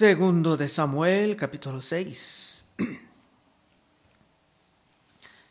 Segundo 0.00 0.56
de 0.56 0.66
Samuel, 0.66 1.36
capítulo 1.36 1.82
6. 1.82 2.64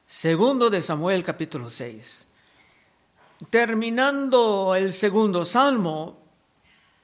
Segundo 0.08 0.72
de 0.72 0.82
Samuel, 0.82 1.24
capítulo 1.24 1.70
6. 1.70 2.26
Terminando 3.52 4.74
el 4.74 4.92
segundo 4.92 5.46
salmo, 5.46 6.18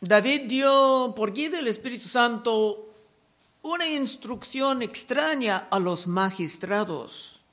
David 0.02 0.48
dio 0.48 1.14
por 1.16 1.34
guía 1.34 1.52
del 1.52 1.68
Espíritu 1.68 2.08
Santo 2.08 2.90
una 3.62 3.86
instrucción 3.86 4.82
extraña 4.82 5.68
a 5.70 5.78
los 5.78 6.08
magistrados. 6.08 7.44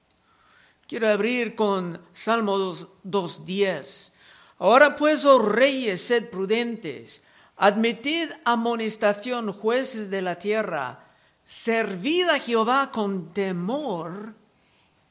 Quiero 0.89 1.07
abrir 1.07 1.55
con 1.55 2.01
Salmo 2.15 2.57
2.10. 2.57 4.13
Ahora 4.59 4.97
pues, 4.97 5.27
oh 5.27 5.39
reyes, 5.39 6.01
sed 6.01 6.31
prudentes 6.31 7.21
Admitid 7.63 8.29
amonestación, 8.45 9.53
jueces 9.53 10.11
de 10.11 10.21
la 10.21 10.35
tierra, 10.35 11.05
servid 11.45 12.29
a 12.29 12.41
Jehová 12.41 12.91
con 12.91 13.33
temor 13.33 14.35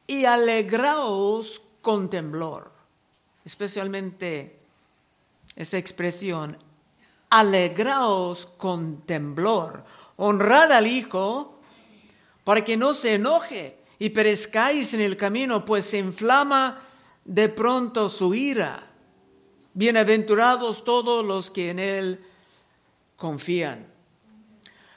y 0.05 0.25
alegraos 0.25 1.61
con 1.81 2.09
temblor. 2.09 2.69
Especialmente 3.45 4.59
esa 5.55 5.77
expresión, 5.77 6.57
alegraos 7.29 8.47
con 8.57 9.03
temblor. 9.03 9.85
Honrad 10.17 10.73
al 10.73 10.87
Hijo 10.87 11.57
para 12.43 12.65
que 12.65 12.75
no 12.75 12.93
se 12.93 13.13
enoje 13.13 13.77
y 13.97 14.09
perezcáis 14.09 14.93
en 14.93 14.99
el 14.99 15.15
camino, 15.15 15.63
pues 15.63 15.85
se 15.85 15.99
inflama 15.99 16.81
de 17.23 17.47
pronto 17.47 18.09
su 18.09 18.33
ira. 18.33 18.89
Bienaventurados 19.73 20.83
todos 20.83 21.23
los 21.23 21.49
que 21.49 21.69
en 21.69 21.79
él 21.79 22.25
confían. 23.21 23.85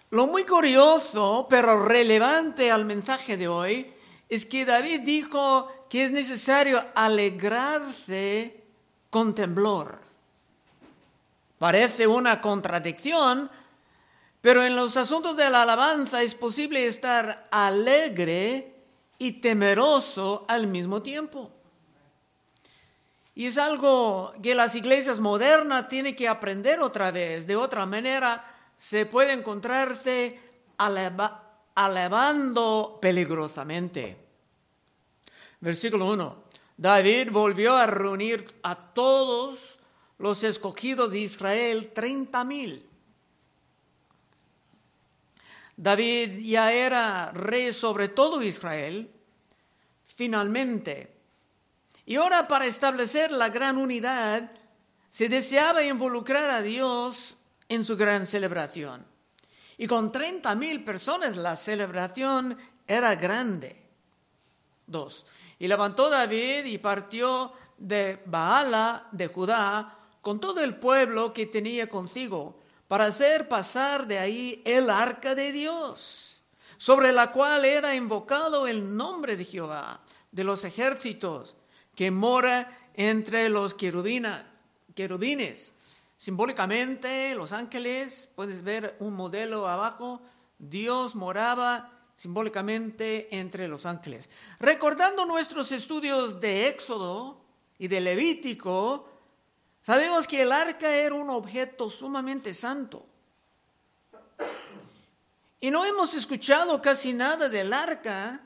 Lo 0.09 0.27
muy 0.27 0.45
curioso, 0.45 1.47
pero 1.51 1.85
relevante 1.85 2.71
al 2.71 2.87
mensaje 2.87 3.37
de 3.37 3.49
hoy, 3.49 3.93
es 4.31 4.47
que 4.47 4.65
David 4.65 5.01
dijo 5.01 5.71
que 5.91 6.07
es 6.07 6.11
necesario 6.11 6.83
alegrarse 6.95 8.65
con 9.11 9.35
temblor. 9.35 10.01
Parece 11.59 12.07
una 12.07 12.41
contradicción, 12.41 13.51
pero 14.41 14.65
en 14.65 14.75
los 14.75 14.97
asuntos 14.97 15.37
de 15.37 15.51
la 15.51 15.63
alabanza 15.63 16.23
es 16.23 16.35
posible 16.35 16.87
estar 16.87 17.47
alegre 17.51 18.75
y 19.19 19.33
temeroso 19.33 20.47
al 20.49 20.67
mismo 20.67 21.03
tiempo. 21.03 21.54
Y 23.35 23.47
es 23.47 23.59
algo 23.59 24.33
que 24.43 24.55
las 24.55 24.75
iglesias 24.75 25.19
modernas 25.19 25.89
tienen 25.89 26.15
que 26.15 26.29
aprender 26.29 26.81
otra 26.81 27.11
vez. 27.11 27.47
De 27.47 27.57
otra 27.57 27.85
manera, 27.85 28.45
se 28.79 29.07
puede 29.07 29.33
encontrarse 29.33 30.39
alabando 31.75 32.99
peligrosamente. 33.01 34.17
Versículo 35.61 36.13
1. 36.13 36.45
David 36.77 37.31
volvió 37.31 37.77
a 37.77 37.87
reunir 37.87 38.55
a 38.63 38.77
todos 38.77 39.79
los 40.19 40.43
escogidos 40.43 41.11
de 41.11 41.21
Israel, 41.21 41.91
treinta 41.95 42.45
mil. 42.45 42.87
David 45.77 46.39
ya 46.41 46.73
era 46.73 47.33
rey 47.33 47.73
sobre 47.73 48.09
todo 48.09 48.43
Israel. 48.43 49.11
Finalmente, 50.07 51.14
y 52.07 52.17
ahora 52.17 52.47
para 52.49 52.67
establecer 52.67 53.31
la 53.31 53.49
gran 53.49 53.79
unidad, 53.79 54.51
se 55.09 55.29
deseaba 55.29 55.83
involucrar 55.83 56.51
a 56.51 56.61
Dios 56.61 57.37
en 57.69 57.85
su 57.85 57.97
gran 57.97 58.27
celebración. 58.27 59.07
Y 59.79 59.87
con 59.87 60.13
30 60.13 60.55
mil 60.55 60.85
personas 60.85 61.37
la 61.37 61.57
celebración 61.57 62.59
era 62.87 63.15
grande. 63.15 63.81
Dos. 64.87 65.25
Y 65.59 65.67
levantó 65.67 66.11
David 66.11 66.67
y 66.67 66.79
partió 66.79 67.53
de 67.79 68.23
Baala 68.27 69.09
de 69.13 69.29
Judá 69.29 69.99
con 70.21 70.41
todo 70.41 70.63
el 70.63 70.77
pueblo 70.77 71.33
que 71.33 71.47
tenía 71.47 71.89
consigo 71.89 72.61
para 72.87 73.07
hacer 73.07 73.49
pasar 73.49 74.07
de 74.07 74.19
ahí 74.19 74.63
el 74.65 74.91
arca 74.91 75.35
de 75.35 75.53
Dios, 75.53 76.41
sobre 76.77 77.13
la 77.13 77.33
cual 77.33 77.65
era 77.65 77.95
invocado 77.95 78.67
el 78.67 78.97
nombre 78.97 79.37
de 79.37 79.45
Jehová 79.45 80.01
de 80.31 80.45
los 80.45 80.65
ejércitos 80.65 81.57
que 81.95 82.11
mora 82.11 82.79
entre 82.95 83.49
los 83.49 83.75
querubines. 83.75 84.45
Simbólicamente, 86.17 87.35
los 87.35 87.53
ángeles, 87.53 88.29
puedes 88.35 88.63
ver 88.63 88.97
un 88.99 89.15
modelo 89.15 89.69
abajo, 89.69 90.23
Dios 90.59 91.15
moraba 91.15 91.91
simbólicamente 92.17 93.29
entre 93.37 93.69
los 93.69 93.87
ángeles. 93.87 94.29
Recordando 94.59 95.27
nuestros 95.27 95.73
estudios 95.73 96.41
de 96.41 96.69
Éxodo 96.69 97.41
y 97.79 97.89
de 97.89 98.01
Levítico, 98.01 99.09
sabemos 99.83 100.27
que 100.27 100.43
el 100.43 100.53
arca 100.53 100.95
era 100.95 101.15
un 101.15 101.29
objeto 101.29 101.91
sumamente 101.91 102.55
santo. 102.55 103.05
Y 105.61 105.71
no 105.71 105.85
hemos 105.85 106.15
escuchado 106.15 106.81
casi 106.81 107.13
nada 107.13 107.49
del 107.49 107.73
arca 107.73 108.41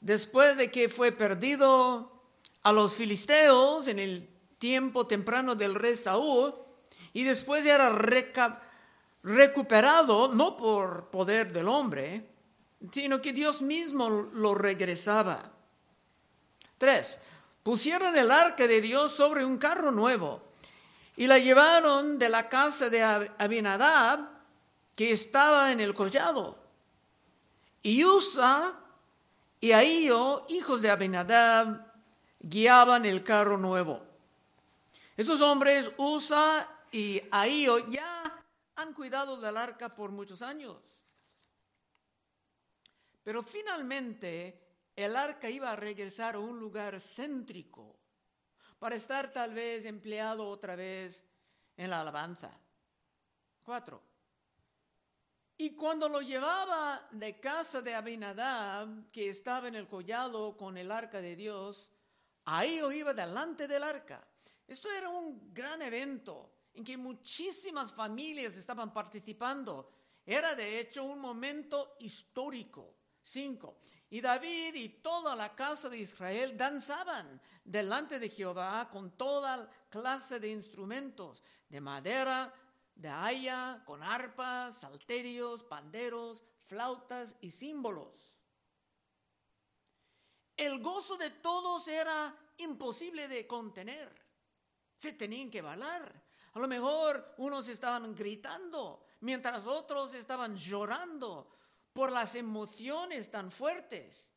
después 0.00 0.56
de 0.56 0.70
que 0.70 0.88
fue 0.88 1.12
perdido 1.12 2.19
a 2.62 2.72
los 2.72 2.94
filisteos 2.94 3.88
en 3.88 3.98
el 3.98 4.28
tiempo 4.58 5.06
temprano 5.06 5.54
del 5.54 5.74
rey 5.74 5.96
Saúl 5.96 6.54
y 7.12 7.24
después 7.24 7.64
era 7.64 7.90
recuperado 9.22 10.28
no 10.28 10.56
por 10.56 11.10
poder 11.10 11.52
del 11.52 11.68
hombre, 11.68 12.26
sino 12.92 13.20
que 13.20 13.32
Dios 13.32 13.62
mismo 13.62 14.08
lo 14.10 14.54
regresaba. 14.54 15.42
Tres, 16.78 17.18
pusieron 17.62 18.16
el 18.16 18.30
arca 18.30 18.66
de 18.66 18.80
Dios 18.80 19.12
sobre 19.12 19.44
un 19.44 19.58
carro 19.58 19.90
nuevo 19.90 20.42
y 21.16 21.26
la 21.26 21.38
llevaron 21.38 22.18
de 22.18 22.28
la 22.28 22.48
casa 22.48 22.88
de 22.88 23.02
Abinadab 23.02 24.20
que 24.94 25.12
estaba 25.12 25.72
en 25.72 25.80
el 25.80 25.94
collado. 25.94 26.58
Y 27.82 28.04
Usa 28.04 28.74
y 29.60 29.72
Ahío, 29.72 30.44
hijos 30.48 30.82
de 30.82 30.90
Abinadab, 30.90 31.89
guiaban 32.40 33.04
el 33.04 33.22
carro 33.22 33.56
nuevo. 33.56 34.02
Esos 35.16 35.40
hombres, 35.40 35.90
Usa 35.98 36.68
y 36.90 37.20
Ahío, 37.30 37.86
ya 37.88 38.42
han 38.76 38.94
cuidado 38.94 39.36
del 39.38 39.56
arca 39.56 39.94
por 39.94 40.10
muchos 40.10 40.42
años. 40.42 40.76
Pero 43.22 43.42
finalmente 43.42 44.58
el 44.96 45.14
arca 45.14 45.48
iba 45.48 45.70
a 45.70 45.76
regresar 45.76 46.34
a 46.34 46.38
un 46.38 46.58
lugar 46.58 46.98
céntrico 47.00 47.96
para 48.78 48.96
estar 48.96 49.30
tal 49.30 49.52
vez 49.52 49.84
empleado 49.84 50.48
otra 50.48 50.74
vez 50.74 51.22
en 51.76 51.90
la 51.90 52.00
alabanza. 52.00 52.50
Cuatro. 53.62 54.02
Y 55.58 55.74
cuando 55.74 56.08
lo 56.08 56.22
llevaba 56.22 57.06
de 57.10 57.38
casa 57.38 57.82
de 57.82 57.94
Abinadab, 57.94 59.10
que 59.10 59.28
estaba 59.28 59.68
en 59.68 59.74
el 59.74 59.86
collado 59.86 60.56
con 60.56 60.78
el 60.78 60.90
arca 60.90 61.20
de 61.20 61.36
Dios, 61.36 61.89
Ahí 62.52 62.80
iba 62.94 63.14
delante 63.14 63.68
del 63.68 63.84
arca. 63.84 64.26
Esto 64.66 64.90
era 64.90 65.08
un 65.08 65.54
gran 65.54 65.80
evento 65.82 66.50
en 66.74 66.82
que 66.82 66.96
muchísimas 66.96 67.92
familias 67.92 68.56
estaban 68.56 68.92
participando. 68.92 69.88
Era 70.26 70.56
de 70.56 70.80
hecho 70.80 71.04
un 71.04 71.20
momento 71.20 71.96
histórico. 72.00 72.96
Cinco. 73.22 73.78
Y 74.08 74.20
David 74.20 74.74
y 74.74 74.88
toda 74.88 75.36
la 75.36 75.54
casa 75.54 75.88
de 75.88 75.98
Israel 75.98 76.56
danzaban 76.56 77.40
delante 77.64 78.18
de 78.18 78.28
Jehová 78.28 78.88
con 78.90 79.12
toda 79.12 79.70
clase 79.88 80.40
de 80.40 80.50
instrumentos, 80.50 81.44
de 81.68 81.80
madera, 81.80 82.52
de 82.96 83.08
haya, 83.08 83.80
con 83.86 84.02
arpas, 84.02 84.78
salterios, 84.78 85.62
panderos, 85.62 86.42
flautas 86.64 87.36
y 87.40 87.52
símbolos 87.52 88.29
el 90.60 90.80
gozo 90.80 91.16
de 91.16 91.30
todos 91.30 91.88
era 91.88 92.36
imposible 92.58 93.28
de 93.28 93.46
contener. 93.46 94.14
Se 94.96 95.14
tenían 95.14 95.50
que 95.50 95.62
balar. 95.62 96.22
A 96.52 96.58
lo 96.58 96.68
mejor 96.68 97.34
unos 97.38 97.66
estaban 97.68 98.14
gritando, 98.14 99.06
mientras 99.20 99.64
otros 99.64 100.12
estaban 100.12 100.56
llorando 100.56 101.56
por 101.94 102.12
las 102.12 102.34
emociones 102.34 103.30
tan 103.30 103.50
fuertes. 103.50 104.30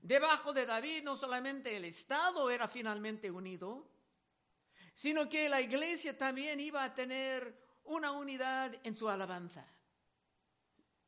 Debajo 0.00 0.52
de 0.52 0.66
David 0.66 1.04
no 1.04 1.16
solamente 1.16 1.76
el 1.76 1.84
Estado 1.84 2.50
era 2.50 2.66
finalmente 2.66 3.30
unido, 3.30 3.88
sino 4.92 5.28
que 5.28 5.48
la 5.48 5.60
iglesia 5.60 6.18
también 6.18 6.58
iba 6.58 6.82
a 6.82 6.94
tener 6.94 7.62
una 7.84 8.10
unidad 8.10 8.74
en 8.82 8.96
su 8.96 9.08
alabanza. 9.08 9.64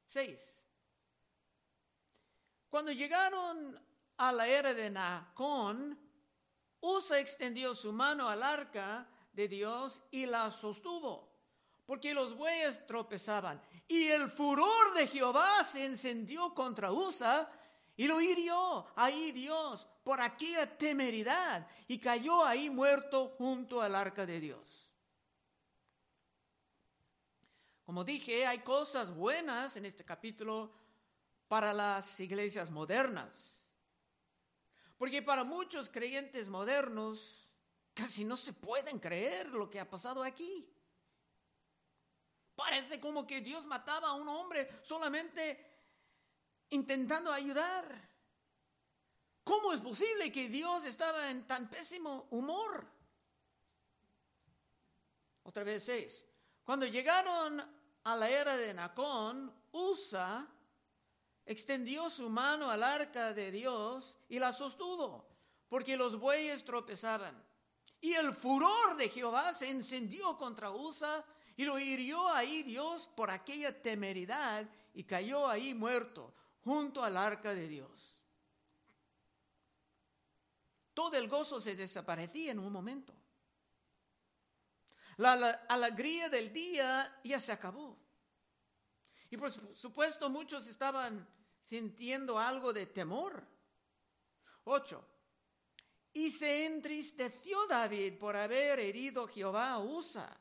Seis. 0.06 0.38
Cuando 2.68 2.92
llegaron 2.92 3.78
a 4.18 4.32
la 4.32 4.46
era 4.46 4.74
de 4.74 4.90
Nacón, 4.90 5.98
Usa 6.80 7.18
extendió 7.18 7.74
su 7.74 7.92
mano 7.92 8.28
al 8.28 8.42
arca 8.42 9.08
de 9.32 9.48
Dios 9.48 10.02
y 10.10 10.26
la 10.26 10.50
sostuvo, 10.50 11.28
porque 11.84 12.14
los 12.14 12.34
bueyes 12.34 12.86
tropezaban. 12.86 13.60
Y 13.88 14.08
el 14.08 14.30
furor 14.30 14.94
de 14.94 15.06
Jehová 15.06 15.64
se 15.64 15.84
encendió 15.84 16.54
contra 16.54 16.92
Usa 16.92 17.50
y 17.96 18.06
lo 18.06 18.20
hirió 18.20 18.86
ahí 18.94 19.32
Dios 19.32 19.86
por 20.04 20.20
aquella 20.20 20.78
temeridad 20.78 21.66
y 21.88 21.98
cayó 21.98 22.44
ahí 22.44 22.70
muerto 22.70 23.34
junto 23.38 23.80
al 23.80 23.94
arca 23.94 24.26
de 24.26 24.38
Dios. 24.38 24.90
Como 27.84 28.04
dije, 28.04 28.46
hay 28.46 28.58
cosas 28.58 29.14
buenas 29.14 29.76
en 29.76 29.86
este 29.86 30.04
capítulo 30.04 30.72
para 31.48 31.72
las 31.72 32.18
iglesias 32.20 32.70
modernas. 32.70 33.55
Porque 34.96 35.22
para 35.22 35.44
muchos 35.44 35.88
creyentes 35.88 36.48
modernos 36.48 37.48
casi 37.92 38.24
no 38.24 38.36
se 38.36 38.52
pueden 38.52 38.98
creer 38.98 39.48
lo 39.48 39.68
que 39.68 39.80
ha 39.80 39.88
pasado 39.88 40.22
aquí. 40.22 40.68
Parece 42.54 42.98
como 43.00 43.26
que 43.26 43.40
Dios 43.40 43.66
mataba 43.66 44.08
a 44.08 44.14
un 44.14 44.28
hombre 44.28 44.80
solamente 44.82 45.76
intentando 46.70 47.30
ayudar. 47.30 48.08
¿Cómo 49.44 49.72
es 49.72 49.80
posible 49.80 50.32
que 50.32 50.48
Dios 50.48 50.84
estaba 50.84 51.30
en 51.30 51.46
tan 51.46 51.68
pésimo 51.68 52.26
humor? 52.30 52.86
Otra 55.44 55.62
vez 55.62 55.84
seis. 55.84 56.24
Cuando 56.64 56.86
llegaron 56.86 57.60
a 58.02 58.16
la 58.16 58.28
era 58.28 58.56
de 58.56 58.74
Nacón, 58.74 59.54
Usa 59.72 60.48
extendió 61.46 62.10
su 62.10 62.28
mano 62.28 62.70
al 62.70 62.82
arca 62.82 63.32
de 63.32 63.50
Dios 63.50 64.16
y 64.28 64.38
la 64.38 64.52
sostuvo, 64.52 65.26
porque 65.68 65.96
los 65.96 66.18
bueyes 66.18 66.64
tropezaban. 66.64 67.42
Y 68.00 68.12
el 68.12 68.34
furor 68.34 68.96
de 68.96 69.08
Jehová 69.08 69.54
se 69.54 69.70
encendió 69.70 70.36
contra 70.36 70.70
Usa 70.70 71.24
y 71.56 71.64
lo 71.64 71.78
hirió 71.78 72.28
ahí 72.28 72.62
Dios 72.64 73.08
por 73.16 73.30
aquella 73.30 73.80
temeridad 73.80 74.68
y 74.92 75.04
cayó 75.04 75.48
ahí 75.48 75.72
muerto 75.72 76.34
junto 76.62 77.02
al 77.02 77.16
arca 77.16 77.54
de 77.54 77.68
Dios. 77.68 78.16
Todo 80.92 81.16
el 81.16 81.28
gozo 81.28 81.60
se 81.60 81.76
desaparecía 81.76 82.52
en 82.52 82.58
un 82.58 82.72
momento. 82.72 83.14
La, 85.18 85.32
alegría 85.68 86.28
del 86.28 86.52
día 86.52 87.20
ya 87.24 87.40
se 87.40 87.52
acabó. 87.52 87.96
Y 89.30 89.36
por 89.36 89.50
supuesto 89.50 90.28
muchos 90.28 90.66
estaban 90.66 91.26
sintiendo 91.66 92.38
algo 92.38 92.72
de 92.72 92.86
temor. 92.86 93.46
Ocho. 94.64 95.04
Y 96.12 96.30
se 96.30 96.64
entristeció 96.64 97.66
David 97.66 98.14
por 98.18 98.36
haber 98.36 98.80
herido 98.80 99.28
Jehová 99.28 99.72
a 99.72 99.78
Usa. 99.80 100.40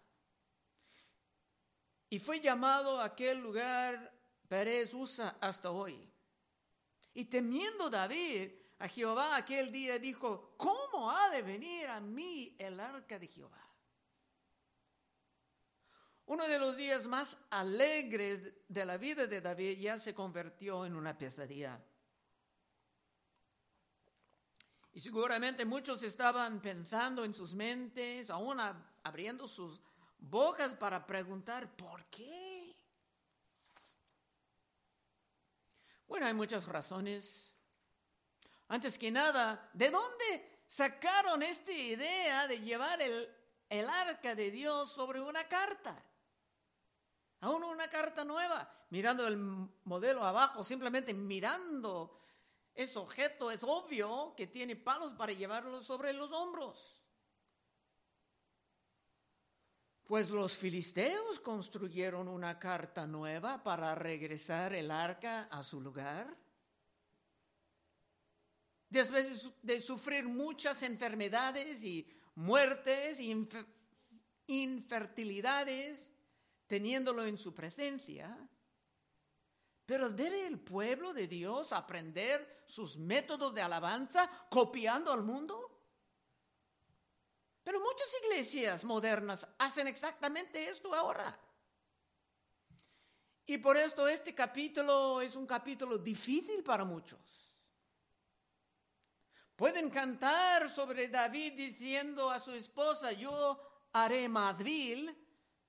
Y 2.09 2.19
fue 2.19 2.39
llamado 2.39 2.99
a 2.99 3.05
aquel 3.05 3.39
lugar 3.39 4.13
Pérez 4.47 4.93
Usa 4.93 5.37
hasta 5.41 5.71
hoy. 5.71 6.09
Y 7.13 7.25
temiendo 7.25 7.89
David 7.89 8.51
a 8.79 8.87
Jehová 8.87 9.35
aquel 9.35 9.71
día 9.71 9.99
dijo, 9.99 10.53
¿cómo 10.57 11.11
ha 11.11 11.29
de 11.29 11.41
venir 11.41 11.87
a 11.87 11.99
mí 11.99 12.55
el 12.59 12.79
arca 12.79 13.17
de 13.19 13.27
Jehová? 13.27 13.74
Uno 16.27 16.47
de 16.47 16.57
los 16.57 16.75
días 16.75 17.05
más 17.05 17.37
alegres 17.51 18.41
de 18.67 18.85
la 18.85 18.97
vida 18.97 19.27
de 19.27 19.41
David 19.41 19.77
ya 19.77 19.99
se 19.99 20.13
convirtió 20.13 20.85
en 20.85 20.95
una 20.95 21.15
pesadilla. 21.15 21.79
Y 24.91 25.01
seguramente 25.01 25.65
muchos 25.65 26.01
estaban 26.01 26.61
pensando 26.61 27.23
en 27.25 27.33
sus 27.33 27.53
mentes, 27.53 28.29
aún 28.31 28.59
abriendo 29.03 29.47
sus 29.47 29.79
bocas 30.17 30.73
para 30.73 31.05
preguntar, 31.05 31.75
¿por 31.75 32.05
qué? 32.05 32.75
Bueno, 36.07 36.25
hay 36.25 36.33
muchas 36.33 36.65
razones. 36.65 37.53
Antes 38.67 38.97
que 38.97 39.11
nada, 39.11 39.69
¿de 39.73 39.91
dónde 39.91 40.61
sacaron 40.65 41.43
esta 41.43 41.71
idea 41.71 42.47
de 42.47 42.61
llevar 42.61 42.99
el, 42.99 43.29
el 43.69 43.87
arca 43.87 44.33
de 44.33 44.49
Dios 44.49 44.91
sobre 44.91 45.21
una 45.21 45.43
carta? 45.43 46.03
Aún 47.45 47.63
una 47.63 47.87
carta 47.87 48.25
nueva, 48.25 48.67
mirando 48.89 49.27
el 49.27 49.37
modelo 49.37 50.23
abajo, 50.23 50.63
simplemente 50.63 51.13
mirando 51.13 52.19
ese 52.73 52.97
objeto, 52.97 53.51
es 53.51 53.61
obvio 53.61 54.33
que 54.35 54.47
tiene 54.47 54.75
palos 54.75 55.13
para 55.13 55.31
llevarlo 55.31 55.83
sobre 55.83 56.11
los 56.11 56.31
hombros. 56.31 56.99
Pues 60.05 60.31
los 60.31 60.57
filisteos 60.57 61.39
construyeron 61.39 62.27
una 62.27 62.57
carta 62.57 63.05
nueva 63.05 63.61
para 63.61 63.93
regresar 63.93 64.73
el 64.73 64.89
arca 64.89 65.47
a 65.51 65.61
su 65.61 65.79
lugar. 65.79 66.35
Después 68.89 69.51
de 69.61 69.81
sufrir 69.81 70.25
muchas 70.25 70.81
enfermedades 70.81 71.83
y 71.83 72.11
muertes 72.33 73.19
y 73.19 73.47
infertilidades, 74.47 76.11
teniéndolo 76.67 77.25
en 77.25 77.37
su 77.37 77.53
presencia, 77.53 78.37
pero 79.85 80.09
¿debe 80.09 80.47
el 80.47 80.59
pueblo 80.59 81.13
de 81.13 81.27
Dios 81.27 81.71
aprender 81.71 82.63
sus 82.65 82.97
métodos 82.97 83.53
de 83.53 83.61
alabanza 83.61 84.29
copiando 84.49 85.13
al 85.13 85.21
mundo? 85.21 85.71
Pero 87.63 87.79
muchas 87.79 88.07
iglesias 88.23 88.83
modernas 88.83 89.47
hacen 89.59 89.87
exactamente 89.87 90.67
esto 90.67 90.93
ahora. 90.93 91.39
Y 93.47 93.59
por 93.59 93.77
esto 93.77 94.07
este 94.07 94.33
capítulo 94.33 95.21
es 95.21 95.35
un 95.35 95.45
capítulo 95.45 95.99
difícil 95.99 96.63
para 96.63 96.83
muchos. 96.83 97.19
Pueden 99.55 99.89
cantar 99.89 100.69
sobre 100.69 101.07
David 101.07 101.53
diciendo 101.53 102.29
a 102.29 102.39
su 102.39 102.51
esposa, 102.51 103.11
yo 103.13 103.87
haré 103.93 104.27
Madvil, 104.27 105.15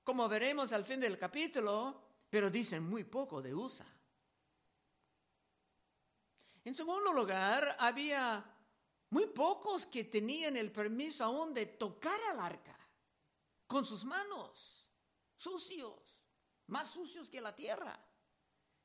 como 0.06 0.28
veremos 0.28 0.70
al 0.72 0.84
fin 0.84 1.00
del 1.00 1.18
capítulo, 1.18 2.00
pero 2.30 2.48
dicen 2.48 2.88
muy 2.88 3.02
poco 3.02 3.42
de 3.42 3.52
Usa. 3.52 3.84
En 6.62 6.76
segundo 6.76 7.12
lugar, 7.12 7.74
había 7.80 8.44
muy 9.10 9.26
pocos 9.26 9.84
que 9.84 10.04
tenían 10.04 10.56
el 10.56 10.70
permiso 10.70 11.24
aún 11.24 11.52
de 11.52 11.66
tocar 11.66 12.20
al 12.30 12.38
arca 12.38 12.78
con 13.66 13.84
sus 13.84 14.04
manos, 14.04 14.86
sucios, 15.34 16.16
más 16.68 16.88
sucios 16.88 17.28
que 17.28 17.40
la 17.40 17.56
tierra. 17.56 17.98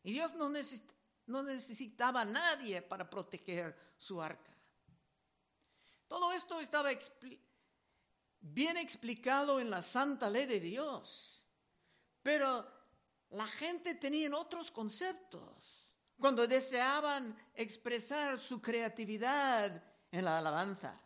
Y 0.01 0.13
Dios 0.13 0.33
no, 0.33 0.49
necesitaba 0.49 2.21
a 2.21 2.25
nadie 2.25 2.81
para 2.81 3.07
proteger 3.07 3.93
su 3.95 4.19
arca. 4.19 4.57
Todo 6.07 6.31
esto 6.31 6.59
estaba 6.59 6.89
bien 8.41 8.77
explicado 8.77 9.59
en 9.59 9.69
la 9.69 9.81
santa 9.81 10.29
ley 10.29 10.45
de 10.45 10.59
Dios. 10.59 11.45
Pero 12.21 12.67
la 13.29 13.45
gente 13.45 13.95
tenía 13.95 14.35
otros 14.35 14.71
conceptos 14.71 15.87
cuando 16.19 16.45
deseaban 16.45 17.35
expresar 17.55 18.39
su 18.39 18.61
creatividad 18.61 19.83
en 20.11 20.25
la 20.25 20.39
alabanza. 20.39 20.99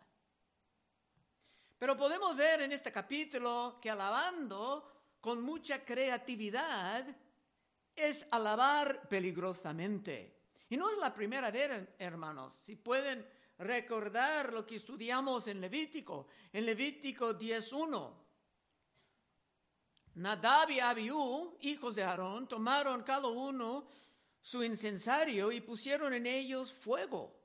Pero 1.77 1.95
podemos 1.95 2.35
ver 2.35 2.61
en 2.61 2.71
este 2.71 2.91
capítulo 2.91 3.79
que 3.81 3.89
alabando 3.89 5.17
con 5.21 5.41
mucha 5.41 5.83
creatividad 5.83 7.05
es 7.95 8.27
alabar 8.31 9.07
peligrosamente. 9.07 10.35
Y 10.69 10.77
no 10.77 10.89
es 10.89 10.97
la 10.97 11.13
primera 11.13 11.51
vez, 11.51 11.87
hermanos. 11.99 12.59
Si 12.61 12.75
pueden 12.75 13.25
recordar 13.57 14.53
lo 14.53 14.65
que 14.65 14.77
estudiamos 14.77 15.47
en 15.47 15.61
Levítico, 15.61 16.27
en 16.51 16.65
Levítico 16.65 17.37
10.1. 17.37 18.13
Nadab 20.15 20.69
y 20.69 20.79
Abiú, 20.79 21.57
hijos 21.61 21.95
de 21.95 22.03
Aarón, 22.03 22.47
tomaron 22.47 23.03
cada 23.03 23.27
uno 23.27 23.87
su 24.41 24.63
incensario 24.63 25.51
y 25.51 25.59
pusieron 25.61 26.13
en 26.13 26.25
ellos 26.25 26.71
fuego, 26.71 27.35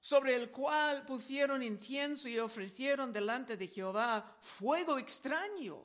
sobre 0.00 0.36
el 0.36 0.50
cual 0.50 1.04
pusieron 1.06 1.62
incienso 1.62 2.28
y 2.28 2.38
ofrecieron 2.38 3.12
delante 3.12 3.56
de 3.56 3.66
Jehová 3.66 4.36
fuego 4.40 4.98
extraño, 4.98 5.84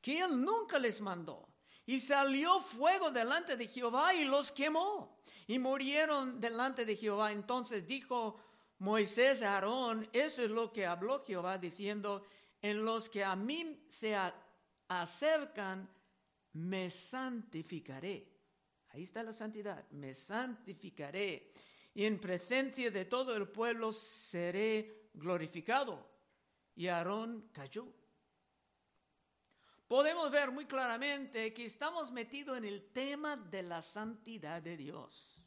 que 0.00 0.20
él 0.20 0.40
nunca 0.44 0.78
les 0.78 1.00
mandó. 1.00 1.48
Y 1.86 2.00
salió 2.00 2.60
fuego 2.60 3.10
delante 3.10 3.56
de 3.56 3.68
Jehová 3.68 4.12
y 4.12 4.24
los 4.24 4.50
quemó. 4.50 5.16
Y 5.46 5.58
murieron 5.58 6.40
delante 6.40 6.84
de 6.84 6.96
Jehová. 6.96 7.30
Entonces 7.30 7.86
dijo 7.86 8.36
Moisés 8.78 9.42
a 9.42 9.54
Aarón, 9.54 10.08
eso 10.12 10.42
es 10.42 10.50
lo 10.50 10.72
que 10.72 10.84
habló 10.84 11.24
Jehová 11.24 11.58
diciendo, 11.58 12.24
en 12.60 12.84
los 12.84 13.08
que 13.08 13.22
a 13.24 13.36
mí 13.36 13.84
se 13.88 14.16
acercan, 14.88 15.88
me 16.52 16.90
santificaré. 16.90 18.26
Ahí 18.88 19.04
está 19.04 19.22
la 19.22 19.32
santidad, 19.32 19.88
me 19.90 20.14
santificaré. 20.14 21.52
Y 21.94 22.04
en 22.04 22.18
presencia 22.18 22.90
de 22.90 23.04
todo 23.04 23.36
el 23.36 23.48
pueblo 23.48 23.92
seré 23.92 25.10
glorificado. 25.14 26.06
Y 26.74 26.88
Aarón 26.88 27.48
cayó. 27.52 27.86
Podemos 29.86 30.30
ver 30.30 30.50
muy 30.50 30.66
claramente 30.66 31.52
que 31.54 31.66
estamos 31.66 32.10
metidos 32.10 32.58
en 32.58 32.64
el 32.64 32.92
tema 32.92 33.36
de 33.36 33.62
la 33.62 33.82
santidad 33.82 34.62
de 34.62 34.76
Dios. 34.76 35.40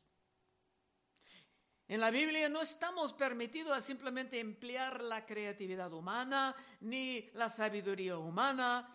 En 1.88 2.00
la 2.00 2.12
Biblia 2.12 2.48
no 2.50 2.62
estamos 2.62 3.14
permitidos 3.14 3.76
a 3.76 3.82
simplemente 3.82 4.40
emplear 4.40 5.02
la 5.02 5.26
creatividad 5.26 5.92
humana 5.92 6.56
ni 6.82 7.30
la 7.34 7.50
sabiduría 7.50 8.18
humana 8.18 8.88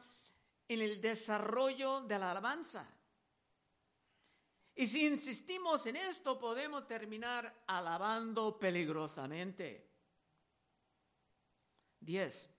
en 0.69 0.81
el 0.81 1.01
desarrollo 1.01 2.03
de 2.03 2.19
la 2.19 2.31
alabanza. 2.31 2.89
Y 4.77 4.87
si 4.87 5.07
insistimos 5.07 5.87
en 5.87 5.97
esto, 5.97 6.39
podemos 6.39 6.87
terminar 6.87 7.65
alabando 7.67 8.59
peligrosamente. 8.59 9.91
10. 12.01 12.54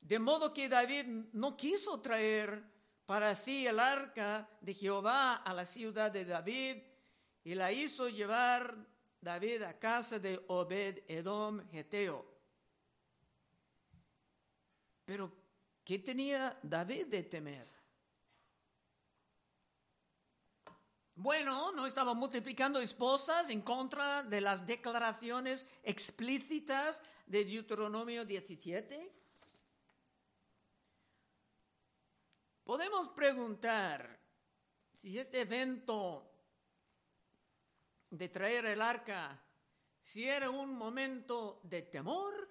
De 0.00 0.18
modo 0.18 0.52
que 0.52 0.68
David 0.68 1.06
no 1.32 1.56
quiso 1.56 2.00
traer 2.00 2.62
para 3.06 3.34
sí 3.34 3.66
el 3.66 3.78
arca 3.78 4.48
de 4.60 4.74
Jehová 4.74 5.34
a 5.36 5.52
la 5.52 5.66
ciudad 5.66 6.10
de 6.10 6.24
David 6.24 6.82
y 7.44 7.54
la 7.54 7.72
hizo 7.72 8.08
llevar 8.08 8.76
David 9.20 9.62
a 9.62 9.78
casa 9.78 10.18
de 10.18 10.42
Obed 10.48 11.02
Edom 11.08 11.68
Geteo. 11.70 12.24
Pero, 15.04 15.32
¿qué 15.84 15.98
tenía 15.98 16.56
David 16.62 17.06
de 17.06 17.22
temer? 17.24 17.68
Bueno, 21.16 21.72
no 21.72 21.86
estaba 21.86 22.14
multiplicando 22.14 22.80
esposas 22.80 23.50
en 23.50 23.60
contra 23.60 24.22
de 24.22 24.40
las 24.40 24.66
declaraciones 24.66 25.66
explícitas 25.82 26.98
de 27.26 27.44
Deuteronomio 27.44 28.24
17. 28.24 29.19
Podemos 32.70 33.08
preguntar 33.08 34.16
si 34.94 35.18
este 35.18 35.40
evento 35.40 36.30
de 38.08 38.28
traer 38.28 38.64
el 38.66 38.80
arca, 38.80 39.42
si 40.00 40.28
era 40.28 40.50
un 40.50 40.76
momento 40.76 41.58
de 41.64 41.82
temor 41.82 42.48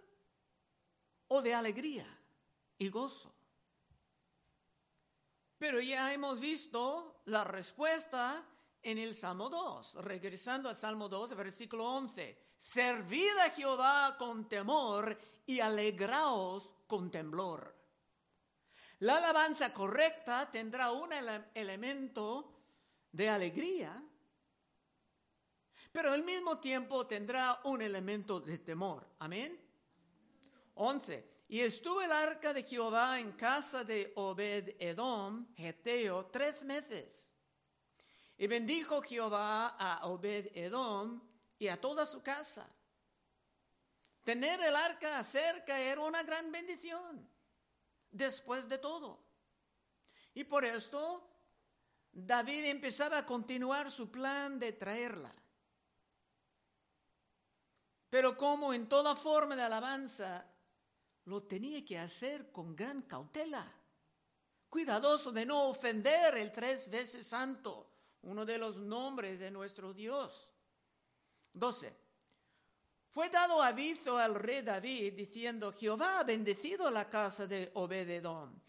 o 1.29 1.41
de 1.41 1.53
alegría 1.55 2.05
y 2.77 2.89
gozo. 2.89 3.33
Pero 5.57 5.79
ya 5.79 6.11
hemos 6.11 6.37
visto 6.37 7.21
la 7.27 7.45
respuesta 7.45 8.43
en 8.83 8.97
el 8.97 9.15
Salmo 9.15 9.49
2. 9.49 10.03
Regresando 10.03 10.67
al 10.67 10.75
Salmo 10.75 11.07
2, 11.07 11.33
versículo 11.33 11.85
11. 11.95 12.37
Servid 12.57 13.37
a 13.37 13.51
Jehová 13.51 14.17
con 14.19 14.49
temor 14.49 15.17
y 15.45 15.61
alegraos 15.61 16.75
con 16.87 17.09
temblor. 17.09 17.78
La 18.99 19.17
alabanza 19.17 19.73
correcta 19.73 20.49
tendrá 20.51 20.91
un 20.91 21.09
elemento 21.53 22.51
de 23.11 23.29
alegría, 23.29 24.03
pero 25.91 26.11
al 26.11 26.23
mismo 26.23 26.59
tiempo 26.59 27.07
tendrá 27.07 27.61
un 27.63 27.81
elemento 27.81 28.41
de 28.41 28.57
temor. 28.57 29.07
Amén. 29.19 29.57
11. 30.75 31.29
Y 31.47 31.61
estuvo 31.61 32.01
el 32.01 32.11
arca 32.11 32.53
de 32.53 32.63
Jehová 32.63 33.19
en 33.19 33.31
casa 33.31 33.83
de 33.83 34.11
Obed 34.15 34.75
Edom, 34.79 35.47
Geteo, 35.55 36.27
tres 36.27 36.63
meses. 36.63 37.29
Y 38.37 38.47
bendijo 38.47 39.01
Jehová 39.01 39.75
a 39.79 40.07
Obed 40.07 40.55
Edom 40.55 41.21
y 41.57 41.67
a 41.67 41.79
toda 41.79 42.05
su 42.05 42.21
casa. 42.21 42.69
Tener 44.23 44.61
el 44.61 44.75
arca 44.75 45.23
cerca 45.23 45.79
era 45.79 46.01
una 46.01 46.21
gran 46.21 46.51
bendición, 46.51 47.27
después 48.11 48.67
de 48.67 48.77
todo. 48.77 49.19
Y 50.33 50.43
por 50.43 50.65
esto 50.65 51.27
David 52.11 52.65
empezaba 52.65 53.19
a 53.19 53.25
continuar 53.25 53.91
su 53.91 54.09
plan 54.09 54.59
de 54.59 54.73
traerla. 54.73 55.33
Pero 58.09 58.35
como 58.35 58.73
en 58.73 58.89
toda 58.89 59.15
forma 59.15 59.55
de 59.55 59.61
alabanza, 59.61 60.45
lo 61.25 61.43
tenía 61.43 61.85
que 61.85 61.99
hacer 61.99 62.51
con 62.51 62.75
gran 62.75 63.03
cautela, 63.03 63.71
cuidadoso 64.69 65.31
de 65.31 65.45
no 65.45 65.69
ofender 65.69 66.37
el 66.37 66.51
tres 66.51 66.89
veces 66.89 67.27
santo 67.27 67.89
uno 68.21 68.45
de 68.45 68.57
los 68.57 68.77
nombres 68.77 69.39
de 69.39 69.51
nuestro 69.51 69.93
Dios. 69.93 70.51
12. 71.53 72.08
Fue 73.11 73.29
dado 73.29 73.61
aviso 73.61 74.17
al 74.17 74.35
rey 74.35 74.61
David 74.61 75.13
diciendo, 75.13 75.73
Jehová 75.73 76.19
ha 76.19 76.23
bendecido 76.23 76.89
la 76.91 77.09
casa 77.09 77.47
de 77.47 77.71
Obededón 77.73 78.61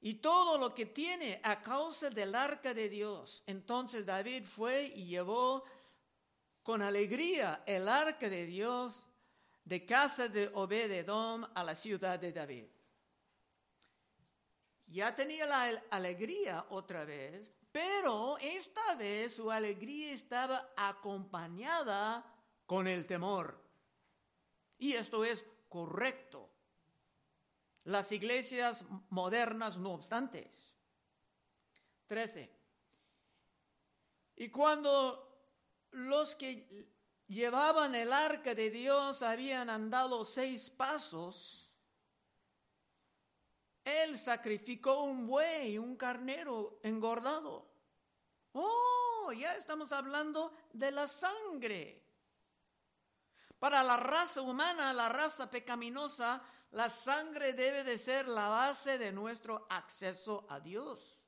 y 0.00 0.14
todo 0.14 0.58
lo 0.58 0.74
que 0.74 0.86
tiene 0.86 1.40
a 1.42 1.60
causa 1.62 2.10
del 2.10 2.34
arca 2.34 2.72
de 2.72 2.88
Dios. 2.88 3.42
Entonces 3.46 4.06
David 4.06 4.44
fue 4.44 4.92
y 4.94 5.06
llevó 5.06 5.64
con 6.62 6.82
alegría 6.82 7.62
el 7.66 7.88
arca 7.88 8.28
de 8.28 8.46
Dios 8.46 8.94
de 9.64 9.84
casa 9.84 10.28
de 10.28 10.50
Obededón 10.54 11.50
a 11.54 11.64
la 11.64 11.74
ciudad 11.74 12.18
de 12.18 12.32
David. 12.32 12.66
Ya 14.86 15.14
tenía 15.14 15.46
la 15.46 15.82
alegría 15.90 16.66
otra 16.68 17.04
vez 17.04 17.50
pero 17.74 18.38
esta 18.38 18.94
vez 18.94 19.34
su 19.34 19.50
alegría 19.50 20.12
estaba 20.12 20.70
acompañada 20.76 22.24
con 22.66 22.86
el 22.86 23.04
temor. 23.04 23.63
Y 24.84 24.92
esto 24.92 25.24
es 25.24 25.42
correcto. 25.70 26.46
Las 27.84 28.12
iglesias 28.12 28.84
modernas, 29.08 29.78
no 29.78 29.92
obstante. 29.92 30.50
13. 32.06 32.54
Y 34.36 34.50
cuando 34.50 35.48
los 35.92 36.34
que 36.34 36.86
llevaban 37.28 37.94
el 37.94 38.12
arca 38.12 38.54
de 38.54 38.68
Dios 38.68 39.22
habían 39.22 39.70
andado 39.70 40.22
seis 40.26 40.68
pasos, 40.68 41.70
él 43.86 44.18
sacrificó 44.18 45.04
un 45.04 45.26
buey, 45.26 45.78
un 45.78 45.96
carnero 45.96 46.78
engordado. 46.82 47.66
Oh, 48.52 49.32
ya 49.32 49.56
estamos 49.56 49.92
hablando 49.92 50.52
de 50.74 50.90
la 50.90 51.08
sangre. 51.08 52.03
Para 53.64 53.82
la 53.82 53.96
raza 53.96 54.42
humana, 54.42 54.92
la 54.92 55.08
raza 55.08 55.48
pecaminosa, 55.48 56.42
la 56.72 56.90
sangre 56.90 57.54
debe 57.54 57.82
de 57.82 57.98
ser 57.98 58.28
la 58.28 58.50
base 58.50 58.98
de 58.98 59.10
nuestro 59.10 59.66
acceso 59.70 60.44
a 60.50 60.60
Dios. 60.60 61.18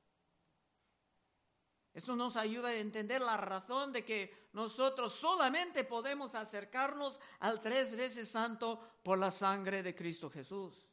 Eso 1.95 2.15
nos 2.15 2.37
ayuda 2.37 2.67
a 2.67 2.75
entender 2.75 3.21
la 3.21 3.37
razón 3.37 3.91
de 3.91 4.05
que 4.05 4.49
nosotros 4.53 5.13
solamente 5.13 5.83
podemos 5.83 6.35
acercarnos 6.35 7.19
al 7.39 7.59
tres 7.59 7.95
veces 7.95 8.29
santo 8.29 8.99
por 9.01 9.17
la 9.17 9.31
sangre 9.31 9.81
de 9.81 9.95
Cristo 9.95 10.29
Jesús. 10.29 10.85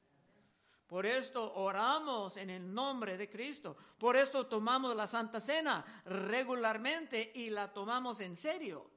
Por 0.87 1.05
esto 1.05 1.53
oramos 1.57 2.39
en 2.39 2.49
el 2.49 2.73
nombre 2.73 3.19
de 3.19 3.29
Cristo. 3.29 3.77
Por 3.99 4.17
esto 4.17 4.47
tomamos 4.47 4.97
la 4.97 5.07
Santa 5.07 5.43
Cena 5.43 5.85
regularmente 6.07 7.33
y 7.35 7.51
la 7.51 7.71
tomamos 7.71 8.21
en 8.21 8.35
serio. 8.35 8.94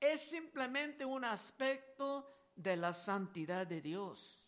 Es 0.00 0.22
simplemente 0.22 1.04
un 1.04 1.24
aspecto 1.24 2.32
de 2.56 2.76
la 2.76 2.92
santidad 2.92 3.66
de 3.66 3.82
Dios. 3.82 4.42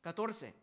14. 0.00 0.54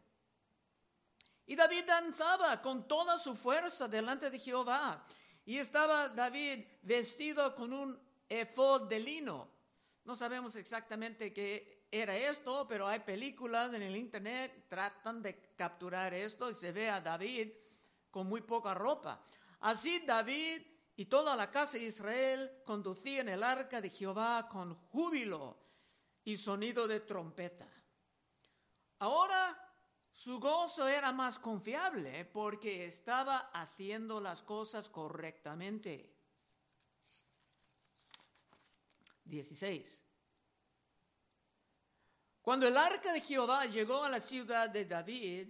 Y 1.45 1.55
David 1.55 1.85
danzaba 1.85 2.61
con 2.61 2.87
toda 2.87 3.17
su 3.17 3.33
fuerza 3.35 3.87
delante 3.87 4.29
de 4.29 4.37
Jehová. 4.37 5.03
Y 5.45 5.57
estaba 5.57 6.09
David 6.09 6.65
vestido 6.81 7.55
con 7.55 7.71
un 7.71 7.97
efod 8.27 8.89
de 8.89 8.99
lino. 8.99 9.49
No 10.03 10.15
sabemos 10.15 10.55
exactamente 10.57 11.31
qué 11.31 11.87
era 11.89 12.17
esto, 12.17 12.67
pero 12.67 12.87
hay 12.87 12.99
películas 12.99 13.73
en 13.73 13.81
el 13.81 13.95
internet, 13.95 14.65
tratan 14.67 15.21
de 15.21 15.53
capturar 15.55 16.13
esto 16.13 16.51
y 16.51 16.55
se 16.55 16.73
ve 16.73 16.89
a 16.89 16.99
David 16.99 17.49
con 18.11 18.27
muy 18.27 18.41
poca 18.41 18.73
ropa. 18.73 19.23
Así 19.61 19.99
David 19.99 20.61
y 20.97 21.05
toda 21.05 21.35
la 21.35 21.51
casa 21.51 21.77
de 21.77 21.85
Israel 21.85 22.61
conducían 22.65 23.29
el 23.29 23.43
arca 23.43 23.79
de 23.79 23.89
Jehová 23.89 24.49
con 24.49 24.73
júbilo 24.89 25.57
y 26.25 26.35
sonido 26.37 26.87
de 26.87 27.01
trompeta. 27.01 27.69
Ahora 28.99 29.63
su 30.11 30.39
gozo 30.39 30.87
era 30.87 31.11
más 31.11 31.37
confiable 31.37 32.25
porque 32.25 32.87
estaba 32.87 33.51
haciendo 33.53 34.19
las 34.19 34.41
cosas 34.41 34.89
correctamente. 34.89 36.15
16. 39.23 40.01
Cuando 42.41 42.67
el 42.67 42.75
arca 42.75 43.13
de 43.13 43.21
Jehová 43.21 43.67
llegó 43.67 44.03
a 44.03 44.09
la 44.09 44.19
ciudad 44.19 44.67
de 44.67 44.85
David, 44.85 45.49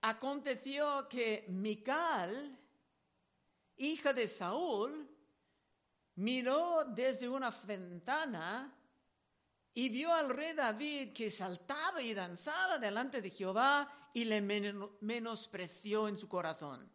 aconteció 0.00 1.06
que 1.08 1.44
Mical, 1.48 2.57
hija 3.78 4.12
de 4.12 4.28
Saúl, 4.28 5.08
miró 6.16 6.84
desde 6.84 7.28
una 7.28 7.50
ventana 7.50 8.74
y 9.74 9.88
vio 9.88 10.12
al 10.12 10.30
rey 10.30 10.54
David 10.54 11.12
que 11.12 11.30
saltaba 11.30 12.02
y 12.02 12.12
danzaba 12.12 12.78
delante 12.78 13.22
de 13.22 13.30
Jehová 13.30 14.10
y 14.12 14.24
le 14.24 14.40
menospreció 14.42 16.08
en 16.08 16.18
su 16.18 16.28
corazón. 16.28 16.90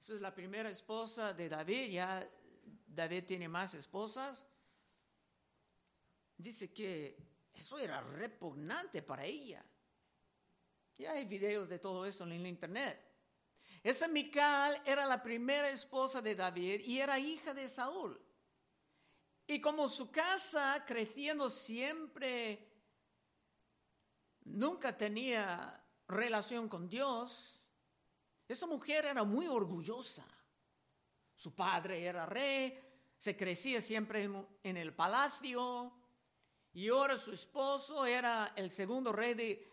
Esa 0.00 0.14
es 0.14 0.20
la 0.20 0.34
primera 0.34 0.70
esposa 0.70 1.34
de 1.34 1.48
David, 1.48 1.90
ya 1.90 2.26
David 2.86 3.24
tiene 3.26 3.48
más 3.48 3.74
esposas. 3.74 4.44
Dice 6.36 6.72
que 6.72 7.18
eso 7.52 7.78
era 7.78 8.00
repugnante 8.00 9.02
para 9.02 9.26
ella. 9.26 9.62
Ya 10.96 11.12
hay 11.12 11.26
videos 11.26 11.68
de 11.68 11.78
todo 11.78 12.06
eso 12.06 12.24
en 12.24 12.46
internet. 12.46 13.09
Esa 13.82 14.08
Mical 14.08 14.80
era 14.84 15.06
la 15.06 15.22
primera 15.22 15.70
esposa 15.70 16.20
de 16.20 16.34
David 16.34 16.82
y 16.84 16.98
era 16.98 17.18
hija 17.18 17.54
de 17.54 17.68
Saúl. 17.68 18.20
Y 19.46 19.60
como 19.60 19.88
su 19.88 20.10
casa 20.10 20.84
creciendo 20.86 21.48
siempre 21.50 22.68
nunca 24.44 24.96
tenía 24.96 25.82
relación 26.06 26.68
con 26.68 26.88
Dios, 26.88 27.60
esa 28.46 28.66
mujer 28.66 29.06
era 29.06 29.24
muy 29.24 29.46
orgullosa. 29.46 30.26
Su 31.34 31.54
padre 31.54 32.04
era 32.04 32.26
rey, 32.26 32.78
se 33.16 33.36
crecía 33.36 33.80
siempre 33.80 34.28
en, 34.62 34.76
el 34.76 34.92
palacio 34.92 35.92
y 36.72 36.88
ahora 36.88 37.16
su 37.16 37.32
esposo 37.32 38.04
era 38.04 38.52
el 38.56 38.70
segundo 38.70 39.12
rey 39.12 39.34
de, 39.34 39.68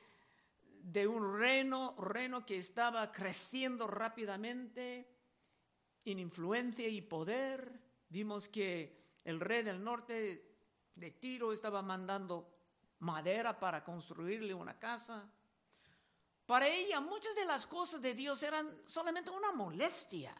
de 0.87 1.05
un 1.05 1.37
reino, 1.37 1.95
reino 1.97 2.45
que 2.45 2.55
estaba 2.55 3.11
creciendo 3.11 3.87
rápidamente 3.87 5.05
en 6.05 6.19
influencia 6.19 6.87
y 6.87 7.01
poder. 7.01 7.77
Vimos 8.07 8.47
que 8.47 9.19
el 9.25 9.41
rey 9.41 9.63
del 9.63 9.83
norte 9.83 10.55
de 10.95 11.11
Tiro 11.11 11.51
estaba 11.51 11.81
mandando 11.81 12.57
madera 12.99 13.59
para 13.59 13.83
construirle 13.83 14.53
una 14.53 14.79
casa. 14.79 15.29
Para 16.45 16.69
ella 16.69 17.01
muchas 17.01 17.35
de 17.35 17.43
las 17.43 17.67
cosas 17.67 18.01
de 18.01 18.13
Dios 18.13 18.41
eran 18.41 18.65
solamente 18.87 19.29
una 19.29 19.51
molestia. 19.51 20.33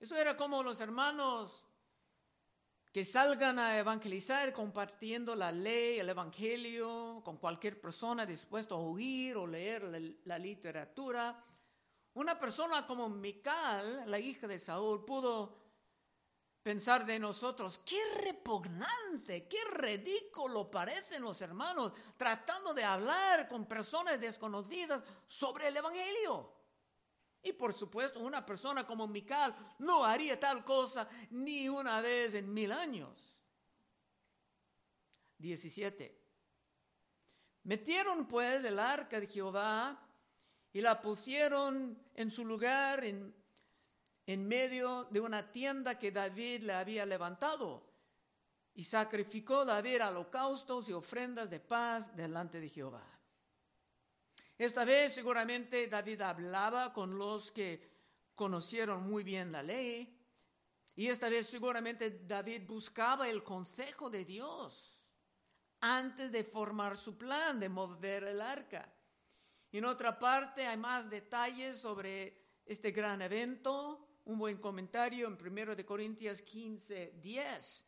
Eso 0.00 0.16
era 0.16 0.34
como 0.34 0.62
los 0.62 0.80
hermanos 0.80 1.62
que 2.92 3.04
salgan 3.04 3.58
a 3.58 3.78
evangelizar 3.78 4.52
compartiendo 4.52 5.34
la 5.34 5.50
ley, 5.50 5.98
el 5.98 6.08
evangelio 6.08 7.22
con 7.24 7.38
cualquier 7.38 7.80
persona 7.80 8.26
dispuesto 8.26 8.74
a 8.74 8.78
oír 8.78 9.36
o 9.36 9.46
leer 9.46 10.18
la 10.24 10.38
literatura 10.38 11.42
una 12.14 12.38
persona 12.38 12.86
como 12.86 13.08
Mical, 13.08 14.04
la 14.10 14.18
hija 14.18 14.46
de 14.46 14.58
Saúl, 14.58 15.04
pudo 15.04 15.56
pensar 16.62 17.06
de 17.06 17.18
nosotros, 17.18 17.78
qué 17.78 17.98
repugnante, 18.22 19.48
qué 19.48 19.58
ridículo 19.74 20.70
parecen 20.70 21.22
los 21.22 21.40
hermanos 21.40 21.92
tratando 22.16 22.74
de 22.74 22.84
hablar 22.84 23.48
con 23.48 23.66
personas 23.66 24.20
desconocidas 24.20 25.02
sobre 25.26 25.68
el 25.68 25.76
Evangelio. 25.76 26.61
Y 27.42 27.52
por 27.52 27.74
supuesto, 27.74 28.20
una 28.20 28.46
persona 28.46 28.86
como 28.86 29.08
Mical 29.08 29.54
no 29.80 30.04
haría 30.04 30.38
tal 30.38 30.64
cosa 30.64 31.08
ni 31.30 31.68
una 31.68 32.00
vez 32.00 32.34
en 32.34 32.52
mil 32.52 32.70
años. 32.70 33.34
17. 35.38 36.22
Metieron 37.64 38.26
pues 38.26 38.64
el 38.64 38.78
arca 38.78 39.18
de 39.18 39.26
Jehová 39.26 39.98
y 40.72 40.80
la 40.80 41.02
pusieron 41.02 41.98
en 42.14 42.30
su 42.30 42.44
lugar 42.44 43.04
en, 43.04 43.34
en 44.26 44.46
medio 44.46 45.04
de 45.04 45.20
una 45.20 45.50
tienda 45.50 45.98
que 45.98 46.12
David 46.12 46.62
le 46.62 46.72
había 46.72 47.04
levantado. 47.04 47.90
Y 48.74 48.84
sacrificó 48.84 49.64
David 49.64 50.06
holocaustos 50.06 50.88
y 50.88 50.92
ofrendas 50.92 51.50
de 51.50 51.60
paz 51.60 52.14
delante 52.16 52.60
de 52.60 52.68
Jehová. 52.68 53.11
Esta 54.62 54.84
vez 54.84 55.12
seguramente 55.12 55.88
David 55.88 56.20
hablaba 56.20 56.92
con 56.92 57.18
los 57.18 57.50
que 57.50 57.90
conocieron 58.36 59.10
muy 59.10 59.24
bien 59.24 59.50
la 59.50 59.60
ley. 59.60 60.16
Y 60.94 61.08
esta 61.08 61.28
vez 61.28 61.48
seguramente 61.48 62.20
David 62.28 62.62
buscaba 62.64 63.28
el 63.28 63.42
consejo 63.42 64.08
de 64.08 64.24
Dios 64.24 65.00
antes 65.80 66.30
de 66.30 66.44
formar 66.44 66.96
su 66.96 67.18
plan 67.18 67.58
de 67.58 67.68
mover 67.68 68.22
el 68.22 68.40
arca. 68.40 68.88
En 69.72 69.84
otra 69.84 70.16
parte 70.16 70.64
hay 70.64 70.76
más 70.76 71.10
detalles 71.10 71.78
sobre 71.78 72.60
este 72.64 72.92
gran 72.92 73.20
evento. 73.20 74.20
Un 74.26 74.38
buen 74.38 74.58
comentario 74.58 75.26
en 75.26 75.36
1 75.44 75.74
de 75.74 75.84
Corintios 75.84 76.40
15, 76.40 77.14
10. 77.20 77.84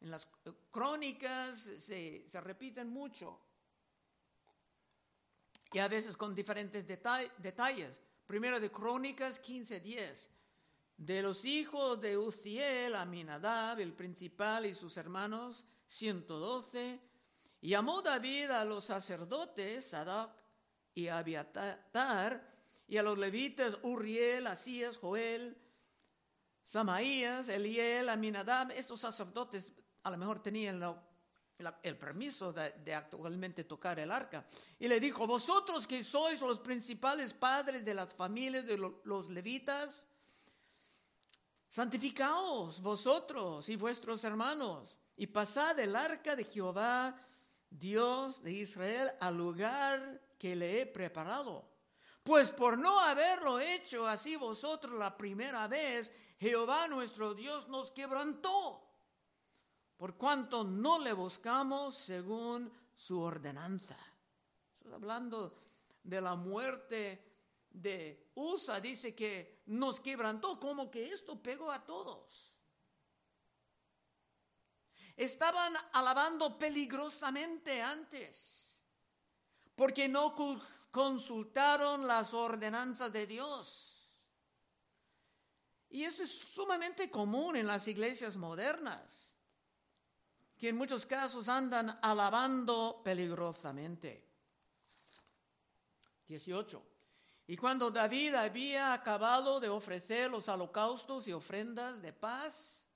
En 0.00 0.10
las 0.10 0.26
crónicas 0.72 1.70
se, 1.78 2.26
repiten 2.32 2.90
mucho. 2.90 3.40
Y 5.72 5.78
a 5.78 5.88
veces 5.88 6.16
con 6.16 6.34
diferentes 6.34 6.86
detalles. 6.86 8.00
Primero 8.26 8.58
de 8.60 8.70
Crónicas 8.70 9.38
15, 9.38 9.80
10. 9.80 10.30
De 10.96 11.22
los 11.22 11.44
hijos 11.44 12.00
de 12.00 12.16
Uziel, 12.16 12.94
Aminadab, 12.94 13.80
el 13.80 13.92
principal 13.92 14.66
y 14.66 14.74
sus 14.74 14.96
hermanos, 14.96 15.66
112. 15.86 17.00
Y 17.60 17.70
llamó 17.70 18.00
David 18.02 18.50
a 18.50 18.64
los 18.64 18.84
sacerdotes, 18.84 19.86
Sadak, 19.86 20.30
y 20.94 21.08
Abiatar, 21.08 22.56
y 22.88 22.96
a 22.96 23.02
los 23.02 23.18
levitas 23.18 23.76
Uriel, 23.82 24.46
Asías, 24.46 24.96
Joel, 24.96 25.56
Samaías, 26.64 27.48
Eliel, 27.48 28.08
Aminadab, 28.08 28.70
estos 28.72 29.00
sacerdotes 29.00 29.72
a 30.02 30.10
lo 30.10 30.16
mejor 30.16 30.42
tenían 30.42 30.80
el 31.82 31.96
permiso 31.96 32.52
de, 32.52 32.94
actualmente 32.94 33.64
tocar 33.64 33.98
el 33.98 34.10
arca. 34.10 34.44
Y 34.78 34.88
le 34.88 35.00
dijo, 35.00 35.26
vosotros 35.26 35.86
que 35.86 36.04
sois 36.04 36.40
los 36.40 36.58
principales 36.60 37.32
padres 37.32 37.84
de 37.84 37.94
las 37.94 38.14
familias 38.14 38.66
de 38.66 38.76
los 38.76 39.30
levitas, 39.30 40.06
santificaos 41.68 42.80
vosotros 42.80 43.68
y 43.68 43.76
vuestros 43.76 44.22
hermanos, 44.24 44.96
y 45.16 45.26
pasad 45.26 45.78
el 45.80 45.96
arca 45.96 46.36
de 46.36 46.44
Jehová, 46.44 47.18
Dios 47.70 48.42
de 48.42 48.52
Israel, 48.52 49.12
al 49.20 49.36
lugar 49.36 50.20
que 50.38 50.54
le 50.54 50.80
he 50.80 50.86
preparado. 50.86 51.66
Pues 52.22 52.50
por 52.50 52.76
no 52.76 53.00
haberlo 53.00 53.60
hecho 53.60 54.06
así 54.06 54.36
vosotros 54.36 54.98
la 54.98 55.16
primera 55.16 55.66
vez, 55.68 56.12
Jehová 56.38 56.86
nuestro 56.88 57.34
Dios 57.34 57.66
nos 57.68 57.90
quebrantó, 57.90 58.85
por 59.96 60.16
cuanto 60.16 60.64
no 60.64 60.98
le 60.98 61.12
buscamos 61.12 61.96
según 61.96 62.70
su 62.94 63.20
ordenanza. 63.20 63.96
Hablando 64.92 65.58
de 66.02 66.20
la 66.20 66.34
muerte 66.34 67.24
de 67.70 68.30
Usa, 68.34 68.80
dice 68.80 69.14
que 69.14 69.62
nos 69.66 70.00
quebrantó, 70.00 70.60
como 70.60 70.90
que 70.90 71.12
esto 71.12 71.42
pegó 71.42 71.70
a 71.70 71.84
todos. 71.84 72.54
Estaban 75.16 75.74
alabando 75.92 76.58
peligrosamente 76.58 77.80
antes 77.80 78.66
porque 79.76 80.08
no 80.08 80.34
consultaron 80.90 82.06
las 82.06 82.32
ordenanzas 82.32 83.12
de 83.12 83.26
Dios. 83.26 83.92
Y 85.90 86.04
eso 86.04 86.22
es 86.22 86.30
sumamente 86.30 87.10
común 87.10 87.56
en 87.56 87.66
las 87.66 87.86
iglesias 87.86 88.36
modernas, 88.36 89.25
que 90.58 90.68
en 90.68 90.76
muchos 90.76 91.06
casos 91.06 91.48
andan 91.48 91.98
alabando 92.02 93.00
peligrosamente. 93.04 94.24
18. 96.28 96.82
Y 97.48 97.56
cuando 97.56 97.90
David 97.90 98.34
había 98.34 98.92
acabado 98.92 99.60
de 99.60 99.68
ofrecer 99.68 100.30
los 100.30 100.48
holocaustos 100.48 101.28
y 101.28 101.32
ofrendas 101.32 102.02
de 102.02 102.12
paz, 102.12 102.86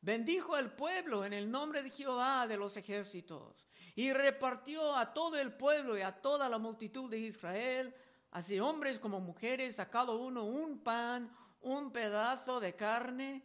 Bendijo 0.00 0.54
al 0.54 0.72
pueblo 0.72 1.24
en 1.24 1.32
el 1.32 1.50
nombre 1.50 1.82
de 1.82 1.90
Jehová 1.90 2.46
de 2.46 2.56
los 2.56 2.76
ejércitos 2.76 3.66
y 3.96 4.12
repartió 4.12 4.94
a 4.94 5.12
todo 5.12 5.36
el 5.36 5.52
pueblo 5.52 5.98
y 5.98 6.02
a 6.02 6.12
toda 6.12 6.48
la 6.48 6.58
multitud 6.58 7.10
de 7.10 7.18
Israel, 7.18 7.92
así 8.30 8.60
hombres 8.60 9.00
como 9.00 9.20
mujeres, 9.20 9.80
a 9.80 9.90
cada 9.90 10.12
uno 10.12 10.44
un 10.44 10.78
pan, 10.78 11.34
un 11.62 11.90
pedazo 11.90 12.60
de 12.60 12.76
carne 12.76 13.42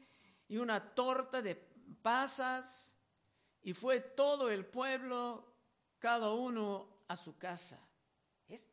y 0.47 0.57
una 0.57 0.93
torta 0.93 1.41
de 1.41 1.55
pasas, 2.03 2.95
y 3.63 3.73
fue 3.73 4.01
todo 4.01 4.49
el 4.49 4.65
pueblo, 4.65 5.43
cada 5.99 6.33
uno 6.33 7.03
a 7.07 7.15
su 7.15 7.37
casa. 7.37 7.79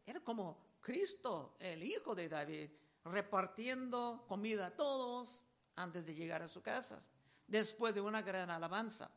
Era 0.04 0.20
como 0.20 0.58
Cristo, 0.80 1.56
el 1.60 1.82
hijo 1.82 2.14
de 2.14 2.28
David, 2.28 2.70
repartiendo 3.04 4.24
comida 4.28 4.66
a 4.66 4.76
todos 4.76 5.42
antes 5.76 6.04
de 6.04 6.14
llegar 6.14 6.42
a 6.42 6.48
sus 6.48 6.62
casas 6.62 7.10
después 7.46 7.94
de 7.94 8.00
una 8.00 8.22
gran 8.22 8.50
alabanza. 8.50 9.10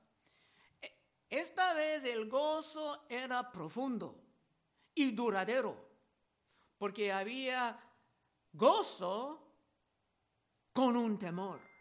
E, 0.81 0.91
esta 1.29 1.73
vez 1.73 2.03
el 2.05 2.29
gozo 2.29 3.05
era 3.09 3.51
profundo 3.51 4.21
y 4.93 5.11
duradero, 5.11 5.75
porque 6.77 7.11
había 7.11 7.79
gozo 8.53 9.43
con 10.71 10.95
un 10.95 11.17
temor. 11.17 11.72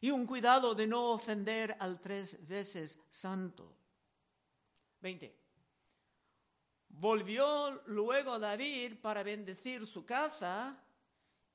Y 0.00 0.10
un 0.10 0.26
cuidado 0.26 0.74
de 0.74 0.86
no 0.86 1.10
ofender 1.10 1.76
al 1.78 2.00
tres 2.00 2.46
veces 2.46 2.98
santo. 3.10 3.76
20. 5.00 5.36
Volvió 6.88 7.82
luego 7.86 8.38
David 8.38 8.96
para 9.00 9.22
bendecir 9.22 9.86
su 9.86 10.04
casa 10.04 10.82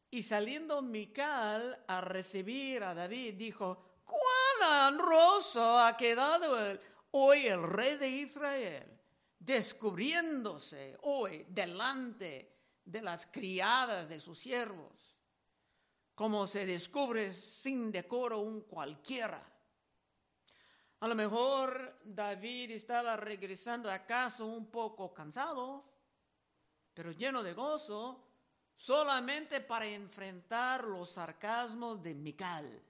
y 0.09 0.23
saliendo 0.23 0.81
Mical 0.81 1.83
a 1.87 2.01
recibir 2.01 2.83
a 2.83 2.93
David 2.93 3.33
dijo, 3.35 3.99
cuán 4.05 4.93
honroso 4.93 5.79
ha 5.79 5.97
quedado 5.97 6.79
hoy 7.11 7.47
el 7.47 7.63
rey 7.63 7.97
de 7.97 8.09
Israel, 8.09 8.99
descubriéndose 9.39 10.97
hoy 11.01 11.45
delante 11.49 12.55
de 12.85 13.01
las 13.01 13.25
criadas 13.25 14.07
de 14.07 14.19
sus 14.19 14.39
siervos, 14.39 15.14
como 16.15 16.47
se 16.47 16.65
descubre 16.65 17.33
sin 17.33 17.91
decoro 17.91 18.39
un 18.39 18.61
cualquiera. 18.61 19.43
A 21.01 21.07
lo 21.07 21.13
mejor 21.13 21.99
David 22.05 22.71
estaba 22.71 23.17
regresando 23.17 23.91
a 23.91 24.05
casa 24.05 24.45
un 24.45 24.71
poco 24.71 25.13
cansado, 25.13 25.83
pero 26.93 27.11
lleno 27.11 27.43
de 27.43 27.53
gozo, 27.53 28.23
solamente 28.77 29.59
para 29.59 29.85
enfrentar 29.85 30.85
los 30.85 31.11
sarcasmos 31.11 32.01
de 32.01 32.15
Mical, 32.15 32.81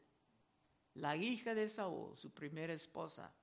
la 0.94 1.16
hija 1.16 1.56
de 1.56 1.68
Saúl, 1.68 2.16
su 2.16 2.32
primera 2.32 2.74
esposa. 2.74 3.34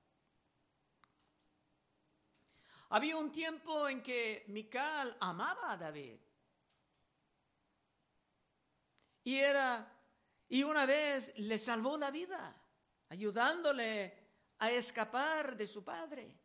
Había 2.89 3.17
un 3.17 3.31
tiempo 3.31 3.89
en 3.89 4.01
que 4.01 4.45
Mical 4.47 5.17
amaba 5.19 5.71
a 5.71 5.77
David. 5.77 6.19
Y 9.23 9.37
era 9.37 9.89
y 10.49 10.63
una 10.63 10.85
vez 10.85 11.33
le 11.37 11.57
salvó 11.57 11.97
la 11.97 12.11
vida, 12.11 12.53
ayudándole 13.09 14.13
a 14.59 14.69
escapar 14.69 15.57
de 15.57 15.65
su 15.65 15.83
padre. 15.83 16.37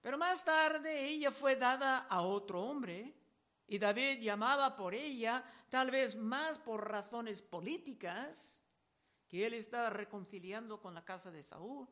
Pero 0.00 0.16
más 0.16 0.44
tarde 0.44 1.06
ella 1.08 1.32
fue 1.32 1.56
dada 1.56 2.06
a 2.08 2.22
otro 2.22 2.62
hombre 2.62 3.14
y 3.66 3.78
David 3.78 4.20
llamaba 4.20 4.76
por 4.76 4.94
ella, 4.94 5.44
tal 5.68 5.90
vez 5.90 6.14
más 6.16 6.56
por 6.58 6.88
razones 6.88 7.42
políticas, 7.42 8.62
que 9.26 9.44
él 9.44 9.54
estaba 9.54 9.90
reconciliando 9.90 10.80
con 10.80 10.94
la 10.94 11.04
casa 11.04 11.30
de 11.30 11.42
Saúl, 11.42 11.86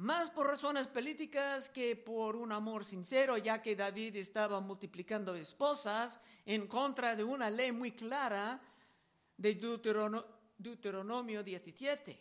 más 0.00 0.30
por 0.30 0.46
razones 0.46 0.86
políticas 0.86 1.68
que 1.68 1.94
por 1.94 2.34
un 2.34 2.52
amor 2.52 2.86
sincero, 2.86 3.36
ya 3.36 3.60
que 3.60 3.76
David 3.76 4.16
estaba 4.16 4.58
multiplicando 4.58 5.34
esposas 5.34 6.18
en 6.46 6.66
contra 6.66 7.14
de 7.14 7.22
una 7.22 7.50
ley 7.50 7.70
muy 7.70 7.92
clara 7.92 8.62
de 9.36 9.54
Deuteronomio 10.56 11.42
17. 11.42 12.18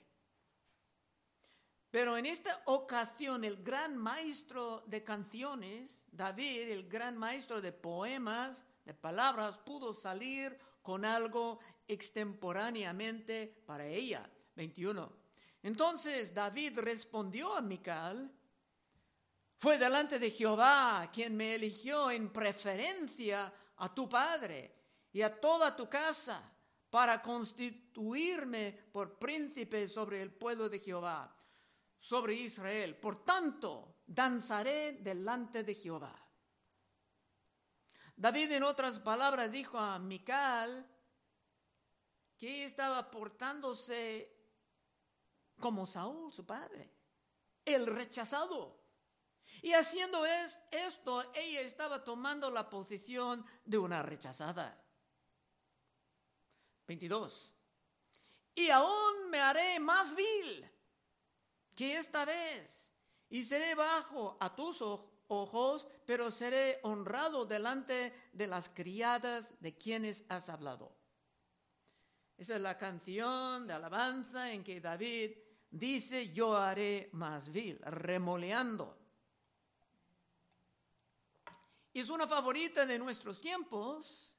Pero 1.89 2.17
en 2.17 2.25
esta 2.25 2.61
ocasión 2.65 3.45
el 3.45 3.63
gran 3.63 3.95
maestro 3.95 4.83
de 4.85 5.01
canciones, 5.01 6.01
David, 6.11 6.69
el 6.71 6.89
gran 6.89 7.17
maestro 7.17 7.61
de 7.61 7.71
poemas, 7.71 8.65
de 8.83 8.93
palabras, 8.93 9.57
pudo 9.57 9.93
salir 9.93 10.57
con 10.81 11.05
algo 11.05 11.59
extemporáneamente 11.87 13.63
para 13.65 13.87
ella. 13.87 14.29
21. 14.55 15.18
Entonces 15.61 16.33
David 16.33 16.79
respondió 16.79 17.55
a 17.55 17.61
Mical, 17.61 18.31
fue 19.57 19.77
delante 19.77 20.19
de 20.19 20.31
Jehová 20.31 21.09
quien 21.11 21.35
me 21.35 21.55
eligió 21.55 22.09
en 22.11 22.31
preferencia 22.31 23.53
a 23.77 23.93
tu 23.93 24.07
padre 24.07 24.73
y 25.11 25.21
a 25.21 25.39
toda 25.39 25.75
tu 25.75 25.89
casa 25.89 26.41
para 26.89 27.21
constituirme 27.21 28.71
por 28.91 29.19
príncipe 29.19 29.87
sobre 29.87 30.21
el 30.21 30.31
pueblo 30.31 30.69
de 30.69 30.79
Jehová 30.79 31.35
sobre 31.99 32.33
Israel. 32.33 32.95
Por 32.95 33.23
tanto, 33.23 33.97
danzaré 34.07 34.93
delante 34.93 35.63
de 35.63 35.75
Jehová. 35.75 36.15
David, 38.15 38.51
en 38.53 38.63
otras 38.63 38.99
palabras, 38.99 39.51
dijo 39.51 39.77
a 39.77 39.99
Mical 39.99 40.89
que 42.37 42.65
estaba 42.65 43.11
portándose 43.11 44.38
como 45.59 45.85
Saúl, 45.85 46.31
su 46.31 46.45
padre, 46.45 46.89
el 47.65 47.85
rechazado. 47.85 48.79
Y 49.61 49.73
haciendo 49.73 50.25
esto, 50.25 51.23
ella 51.33 51.61
estaba 51.61 52.03
tomando 52.03 52.49
la 52.49 52.69
posición 52.69 53.45
de 53.65 53.77
una 53.77 54.01
rechazada. 54.01 54.81
22. 56.87 57.53
Y 58.55 58.69
aún 58.69 59.29
me 59.29 59.39
haré 59.39 59.79
más 59.79 60.15
vil 60.15 60.69
que 61.75 61.97
esta 61.97 62.25
vez, 62.25 62.91
y 63.29 63.43
seré 63.43 63.75
bajo 63.75 64.37
a 64.39 64.53
tus 64.55 64.81
ojos, 65.27 65.87
pero 66.05 66.31
seré 66.31 66.79
honrado 66.83 67.45
delante 67.45 68.29
de 68.33 68.47
las 68.47 68.69
criadas 68.69 69.53
de 69.61 69.77
quienes 69.77 70.25
has 70.29 70.49
hablado. 70.49 70.91
Esa 72.37 72.55
es 72.55 72.61
la 72.61 72.77
canción 72.77 73.67
de 73.67 73.73
alabanza 73.73 74.51
en 74.51 74.63
que 74.63 74.81
David 74.81 75.37
dice, 75.69 76.31
yo 76.31 76.55
haré 76.55 77.09
más 77.13 77.51
vil, 77.51 77.79
remoleando. 77.79 78.97
Es 81.93 82.09
una 82.09 82.27
favorita 82.27 82.85
de 82.85 82.97
nuestros 82.97 83.41
tiempos, 83.41 84.33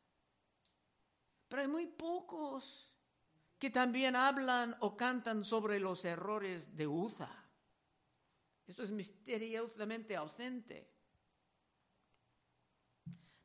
pero 1.48 1.62
hay 1.62 1.68
muy 1.68 1.86
pocos 1.86 2.94
que 3.58 3.70
también 3.70 4.16
hablan 4.16 4.76
o 4.80 4.96
cantan 4.96 5.44
sobre 5.44 5.78
los 5.78 6.04
errores 6.04 6.74
de 6.76 6.86
Uza. 6.86 7.30
Esto 8.66 8.84
es 8.84 8.90
misteriosamente 8.90 10.16
ausente. 10.16 10.88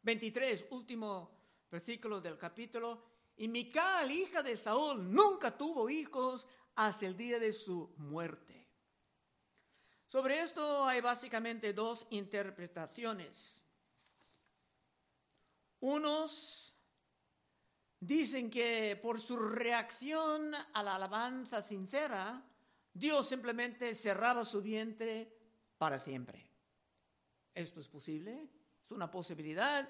23, 0.04 0.68
último 0.70 1.32
versículo 1.70 2.22
del 2.22 2.38
capítulo. 2.38 3.04
Y 3.38 3.48
Mical, 3.48 4.12
hija 4.12 4.44
de 4.44 4.56
Saúl, 4.56 5.12
nunca 5.12 5.58
tuvo 5.58 5.90
hijos 5.90 6.48
hasta 6.76 7.06
el 7.06 7.16
día 7.16 7.40
de 7.40 7.54
su 7.54 7.94
muerte. 7.98 8.68
Sobre 10.08 10.40
esto 10.40 10.86
hay 10.86 11.02
básicamente 11.02 11.74
dos 11.74 12.08
interpretaciones. 12.12 13.62
Unos 15.80 16.74
dicen 18.00 18.50
que 18.50 19.00
por 19.02 19.20
su 19.20 19.38
reacción 19.38 20.54
a 20.56 20.84
la 20.84 20.96
alabanza 20.96 21.62
sincera, 21.62 22.44
Dios 22.94 23.28
simplemente 23.28 23.94
cerraba 23.94 24.46
su 24.46 24.62
vientre 24.62 25.32
para 25.78 26.00
siempre. 26.00 26.50
¿Esto 27.54 27.80
es 27.80 27.88
posible? 27.88 28.50
¿Es 28.86 28.92
una 28.92 29.10
posibilidad? 29.10 29.90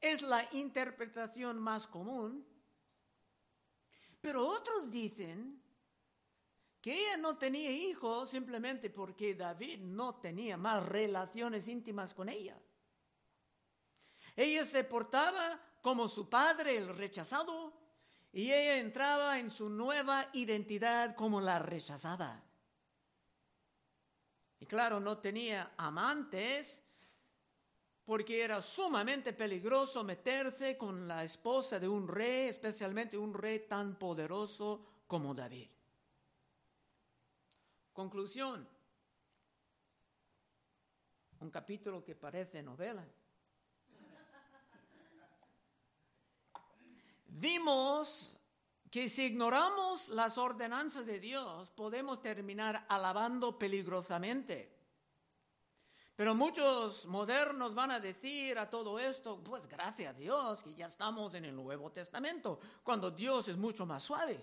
Es 0.00 0.22
la 0.22 0.46
interpretación 0.52 1.58
más 1.58 1.86
común. 1.86 2.46
Pero 4.22 4.46
otros 4.46 4.88
dicen 4.88 5.60
que 6.80 6.94
ella 6.94 7.16
no 7.16 7.36
tenía 7.36 7.70
hijos 7.70 8.30
simplemente 8.30 8.88
porque 8.88 9.34
David 9.34 9.80
no 9.80 10.14
tenía 10.20 10.56
más 10.56 10.86
relaciones 10.86 11.66
íntimas 11.66 12.14
con 12.14 12.28
ella. 12.28 12.56
Ella 14.36 14.64
se 14.64 14.84
portaba 14.84 15.60
como 15.82 16.08
su 16.08 16.30
padre, 16.30 16.76
el 16.76 16.96
rechazado, 16.96 17.74
y 18.32 18.52
ella 18.52 18.78
entraba 18.78 19.38
en 19.40 19.50
su 19.50 19.68
nueva 19.68 20.28
identidad 20.32 21.16
como 21.16 21.40
la 21.40 21.58
rechazada. 21.58 22.42
Y 24.60 24.66
claro, 24.66 25.00
no 25.00 25.18
tenía 25.18 25.74
amantes 25.76 26.81
porque 28.04 28.42
era 28.42 28.60
sumamente 28.60 29.32
peligroso 29.32 30.02
meterse 30.02 30.76
con 30.76 31.06
la 31.06 31.22
esposa 31.22 31.78
de 31.78 31.88
un 31.88 32.08
rey, 32.08 32.48
especialmente 32.48 33.16
un 33.16 33.32
rey 33.32 33.60
tan 33.60 33.96
poderoso 33.96 34.84
como 35.06 35.34
David. 35.34 35.68
Conclusión. 37.92 38.68
Un 41.40 41.50
capítulo 41.50 42.04
que 42.04 42.14
parece 42.14 42.62
novela. 42.62 43.06
Vimos 47.26 48.36
que 48.90 49.08
si 49.08 49.24
ignoramos 49.24 50.10
las 50.10 50.36
ordenanzas 50.38 51.06
de 51.06 51.18
Dios, 51.18 51.70
podemos 51.70 52.20
terminar 52.20 52.84
alabando 52.88 53.58
peligrosamente. 53.58 54.81
Pero 56.22 56.36
muchos 56.36 57.04
modernos 57.06 57.74
van 57.74 57.90
a 57.90 57.98
decir 57.98 58.56
a 58.56 58.70
todo 58.70 58.96
esto, 58.96 59.42
pues 59.42 59.66
gracias 59.66 60.14
a 60.14 60.16
Dios 60.16 60.62
que 60.62 60.72
ya 60.72 60.86
estamos 60.86 61.34
en 61.34 61.46
el 61.46 61.56
Nuevo 61.56 61.90
Testamento, 61.90 62.60
cuando 62.84 63.10
Dios 63.10 63.48
es 63.48 63.56
mucho 63.56 63.84
más 63.86 64.04
suave. 64.04 64.40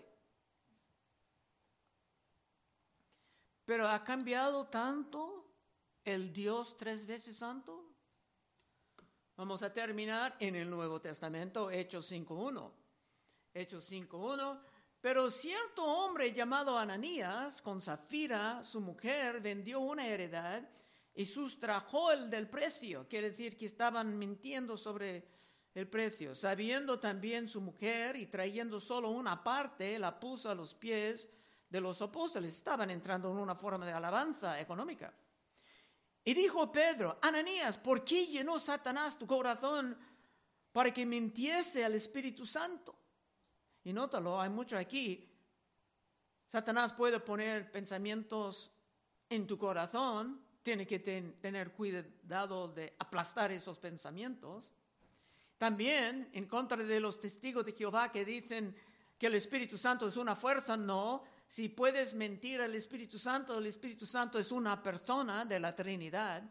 Pero 3.63 3.87
ha 3.87 4.03
cambiado 4.03 4.67
tanto 4.67 5.53
el 6.03 6.33
Dios 6.33 6.75
tres 6.75 7.07
veces 7.07 7.37
santo. 7.37 7.81
Vamos 9.37 9.63
a 9.63 9.71
terminar 9.71 10.35
en 10.41 10.57
el 10.57 10.69
Nuevo 10.69 10.99
Testamento, 10.99 11.71
Hechos 11.71 12.11
5.1. 12.11 12.73
Hechos 13.53 13.89
5.1, 13.89 14.59
Pero 14.99 15.31
cierto 15.31 15.85
hombre 15.85 16.33
llamado 16.33 16.77
Ananías, 16.77 17.61
con 17.61 17.81
Zafira, 17.81 18.65
su 18.65 18.81
mujer, 18.81 19.39
vendió 19.39 19.79
una 19.79 20.05
heredad 20.05 20.69
y 21.15 21.25
sustrajo 21.25 22.11
el 22.11 22.29
del 22.29 22.49
precio. 22.49 23.07
Quiere 23.09 23.31
decir 23.31 23.57
que 23.57 23.65
estaban 23.65 24.17
mintiendo 24.17 24.77
sobre 24.77 25.27
el 25.73 25.87
precio. 25.87 26.35
Sabiendo 26.35 26.99
también 26.99 27.47
su 27.47 27.61
mujer 27.61 28.15
y 28.15 28.27
trayendo 28.27 28.79
solo 28.79 29.11
una 29.11 29.43
parte, 29.43 29.97
la 29.99 30.19
puso 30.19 30.49
a 30.49 30.55
los 30.55 30.73
pies 30.73 31.27
de 31.69 31.81
los 31.81 32.01
apóstoles. 32.01 32.55
Estaban 32.55 32.89
entrando 32.89 33.31
en 33.31 33.37
una 33.37 33.55
forma 33.55 33.85
de 33.85 33.91
alabanza 33.91 34.59
económica. 34.59 35.13
Y 36.23 36.33
dijo 36.33 36.71
Pedro, 36.71 37.17
Ananías, 37.21 37.77
¿por 37.77 38.03
qué 38.03 38.25
llenó 38.27 38.59
Satanás 38.59 39.17
tu 39.17 39.25
corazón 39.25 39.97
para 40.71 40.93
que 40.93 41.05
mintiese 41.05 41.83
al 41.83 41.95
Espíritu 41.95 42.45
Santo? 42.45 42.95
Y 43.83 43.93
nótalo, 43.93 44.39
hay 44.39 44.49
mucho 44.49 44.77
aquí. 44.77 45.25
Satanás 46.45 46.93
puede 46.93 47.19
poner 47.19 47.71
pensamientos 47.71 48.71
en 49.29 49.47
tu 49.47 49.57
corazón, 49.57 50.43
tiene 50.63 50.85
que 50.85 50.99
tener 50.99 51.71
cuidado 51.71 52.67
de 52.67 52.93
aplastar 52.99 53.51
esos 53.51 53.77
pensamientos. 53.77 54.69
También 55.57 56.29
en 56.33 56.45
contra 56.47 56.77
de 56.77 56.99
los 56.99 57.19
testigos 57.19 57.65
de 57.65 57.73
Jehová 57.73 58.11
que 58.11 58.25
dicen 58.25 58.75
que 59.17 59.27
el 59.27 59.35
Espíritu 59.35 59.77
Santo 59.77 60.07
es 60.07 60.15
una 60.15 60.35
fuerza, 60.35 60.77
no. 60.77 61.23
Si 61.47 61.69
puedes 61.69 62.13
mentir 62.13 62.61
al 62.61 62.75
Espíritu 62.75 63.17
Santo, 63.17 63.57
el 63.57 63.65
Espíritu 63.65 64.05
Santo 64.05 64.39
es 64.39 64.51
una 64.51 64.81
persona 64.81 65.45
de 65.45 65.59
la 65.59 65.75
Trinidad. 65.75 66.43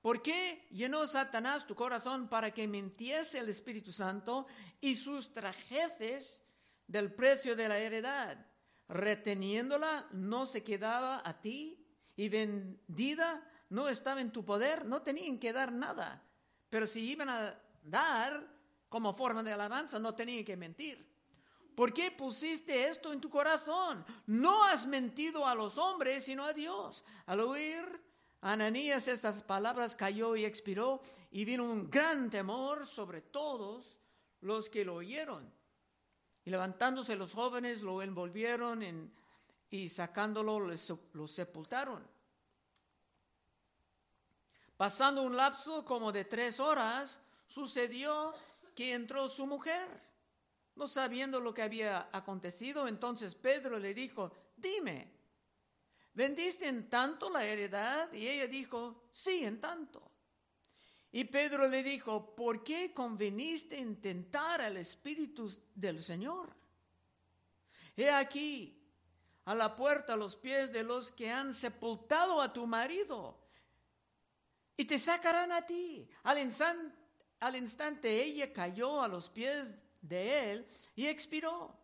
¿Por 0.00 0.22
qué 0.22 0.68
llenó 0.70 1.06
Satanás 1.06 1.66
tu 1.66 1.74
corazón 1.74 2.28
para 2.28 2.52
que 2.52 2.68
mintiese 2.68 3.40
el 3.40 3.48
Espíritu 3.48 3.92
Santo 3.92 4.46
y 4.80 4.94
sustrajeses 4.94 6.42
del 6.86 7.12
precio 7.12 7.56
de 7.56 7.68
la 7.68 7.78
heredad? 7.78 8.38
Reteniéndola 8.88 10.06
no 10.12 10.46
se 10.46 10.62
quedaba 10.62 11.22
a 11.24 11.40
ti 11.40 11.85
y 12.16 12.28
vendida 12.28 13.46
no 13.70 13.88
estaba 13.88 14.20
en 14.20 14.32
tu 14.32 14.44
poder, 14.44 14.84
no 14.84 15.02
tenían 15.02 15.38
que 15.38 15.52
dar 15.52 15.72
nada. 15.72 16.22
Pero 16.70 16.86
si 16.86 17.00
iban 17.10 17.28
a 17.28 17.54
dar 17.82 18.46
como 18.88 19.14
forma 19.14 19.42
de 19.42 19.52
alabanza, 19.52 19.98
no 19.98 20.14
tenía 20.14 20.44
que 20.44 20.56
mentir. 20.56 21.06
¿Por 21.74 21.92
qué 21.92 22.10
pusiste 22.10 22.88
esto 22.88 23.12
en 23.12 23.20
tu 23.20 23.28
corazón? 23.28 24.04
No 24.26 24.64
has 24.64 24.86
mentido 24.86 25.46
a 25.46 25.54
los 25.54 25.76
hombres, 25.76 26.24
sino 26.24 26.44
a 26.44 26.54
Dios. 26.54 27.04
Al 27.26 27.40
oír 27.40 27.84
Ananías 28.40 29.08
estas 29.08 29.42
palabras 29.42 29.96
cayó 29.96 30.36
y 30.36 30.44
expiró 30.44 31.02
y 31.30 31.44
vino 31.44 31.64
un 31.64 31.90
gran 31.90 32.30
temor 32.30 32.86
sobre 32.86 33.20
todos 33.20 33.98
los 34.40 34.70
que 34.70 34.84
lo 34.84 34.94
oyeron. 34.94 35.52
Y 36.44 36.50
levantándose 36.50 37.16
los 37.16 37.34
jóvenes 37.34 37.82
lo 37.82 38.00
envolvieron 38.02 38.82
en, 38.82 39.12
y 39.70 39.88
sacándolo 39.88 40.60
lo 40.60 41.26
sepultaron. 41.26 42.06
Pasando 44.76 45.22
un 45.22 45.36
lapso 45.36 45.84
como 45.84 46.12
de 46.12 46.24
tres 46.24 46.60
horas, 46.60 47.20
sucedió 47.46 48.34
que 48.74 48.92
entró 48.92 49.28
su 49.28 49.46
mujer. 49.46 49.88
No 50.74 50.86
sabiendo 50.86 51.40
lo 51.40 51.54
que 51.54 51.62
había 51.62 52.10
acontecido, 52.12 52.86
entonces 52.86 53.34
Pedro 53.34 53.78
le 53.78 53.94
dijo, 53.94 54.30
dime, 54.54 55.10
¿vendiste 56.12 56.68
en 56.68 56.90
tanto 56.90 57.30
la 57.30 57.46
heredad? 57.46 58.12
Y 58.12 58.28
ella 58.28 58.46
dijo, 58.46 59.08
sí, 59.10 59.44
en 59.44 59.58
tanto. 59.58 60.10
Y 61.12 61.24
Pedro 61.24 61.66
le 61.66 61.82
dijo, 61.82 62.36
¿por 62.36 62.62
qué 62.62 62.92
conveniste 62.92 63.78
en 63.78 64.02
tentar 64.02 64.60
al 64.60 64.76
Espíritu 64.76 65.50
del 65.74 66.04
Señor? 66.04 66.54
He 67.96 68.10
aquí, 68.10 68.75
a 69.46 69.54
la 69.54 69.74
puerta, 69.74 70.12
a 70.12 70.16
los 70.16 70.36
pies 70.36 70.72
de 70.72 70.84
los 70.84 71.10
que 71.10 71.30
han 71.30 71.54
sepultado 71.54 72.40
a 72.40 72.52
tu 72.52 72.66
marido, 72.66 73.38
y 74.76 74.84
te 74.84 74.98
sacarán 74.98 75.50
a 75.52 75.64
ti. 75.64 76.06
Al 76.22 76.38
instante 76.38 77.06
al 77.40 77.56
instante 77.56 78.22
ella 78.22 78.52
cayó 78.52 79.02
a 79.02 79.08
los 79.08 79.28
pies 79.28 79.74
de 80.00 80.52
él 80.52 80.68
y 80.94 81.06
expiró. 81.06 81.76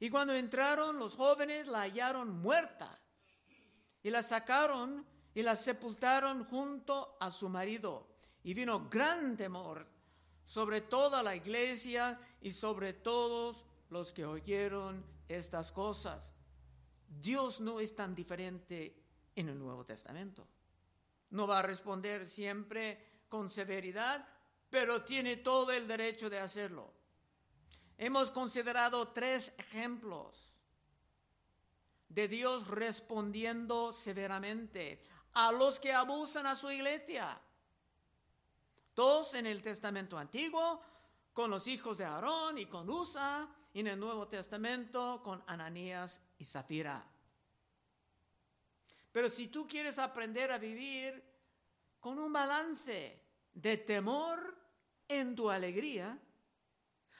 Y 0.00 0.10
cuando 0.10 0.34
entraron 0.34 0.98
los 0.98 1.14
jóvenes 1.14 1.68
la 1.68 1.82
hallaron 1.82 2.40
muerta 2.40 2.98
y 4.02 4.10
la 4.10 4.22
sacaron 4.22 5.06
y 5.34 5.42
la 5.42 5.56
sepultaron 5.56 6.44
junto 6.44 7.16
a 7.20 7.30
su 7.30 7.48
marido. 7.48 8.08
Y 8.42 8.54
vino 8.54 8.88
gran 8.88 9.36
temor 9.36 9.86
sobre 10.44 10.82
toda 10.82 11.22
la 11.22 11.34
iglesia 11.34 12.18
y 12.40 12.50
sobre 12.52 12.92
todos 12.92 13.64
los 13.88 14.12
que 14.12 14.26
oyeron 14.26 15.04
estas 15.28 15.72
cosas. 15.72 16.33
Dios 17.08 17.60
no 17.60 17.80
es 17.80 17.94
tan 17.94 18.14
diferente 18.14 18.96
en 19.34 19.48
el 19.48 19.58
Nuevo 19.58 19.84
Testamento. 19.84 20.46
No 21.30 21.46
va 21.46 21.60
a 21.60 21.62
responder 21.62 22.28
siempre 22.28 23.24
con 23.28 23.50
severidad, 23.50 24.26
pero 24.70 25.02
tiene 25.02 25.36
todo 25.36 25.72
el 25.72 25.86
derecho 25.88 26.30
de 26.30 26.38
hacerlo. 26.38 26.92
Hemos 27.96 28.30
considerado 28.30 29.08
tres 29.08 29.52
ejemplos 29.58 30.52
de 32.08 32.28
Dios 32.28 32.68
respondiendo 32.68 33.92
severamente 33.92 35.00
a 35.32 35.50
los 35.52 35.80
que 35.80 35.92
abusan 35.92 36.46
a 36.46 36.54
su 36.54 36.70
iglesia. 36.70 37.40
Dos 38.94 39.34
en 39.34 39.46
el 39.46 39.62
Testamento 39.62 40.16
Antiguo, 40.16 40.80
con 41.34 41.50
los 41.50 41.66
hijos 41.66 41.98
de 41.98 42.04
Aarón 42.04 42.56
y 42.58 42.66
con 42.66 42.88
Usa, 42.88 43.48
y 43.74 43.80
en 43.80 43.88
el 43.88 43.98
Nuevo 43.98 44.28
Testamento 44.28 45.20
con 45.22 45.42
Ananías 45.48 46.20
y 46.38 46.44
Zafira. 46.44 47.04
Pero 49.10 49.28
si 49.28 49.48
tú 49.48 49.66
quieres 49.66 49.98
aprender 49.98 50.52
a 50.52 50.58
vivir 50.58 51.22
con 51.98 52.20
un 52.20 52.32
balance 52.32 53.20
de 53.52 53.76
temor 53.78 54.56
en 55.08 55.34
tu 55.34 55.50
alegría, 55.50 56.16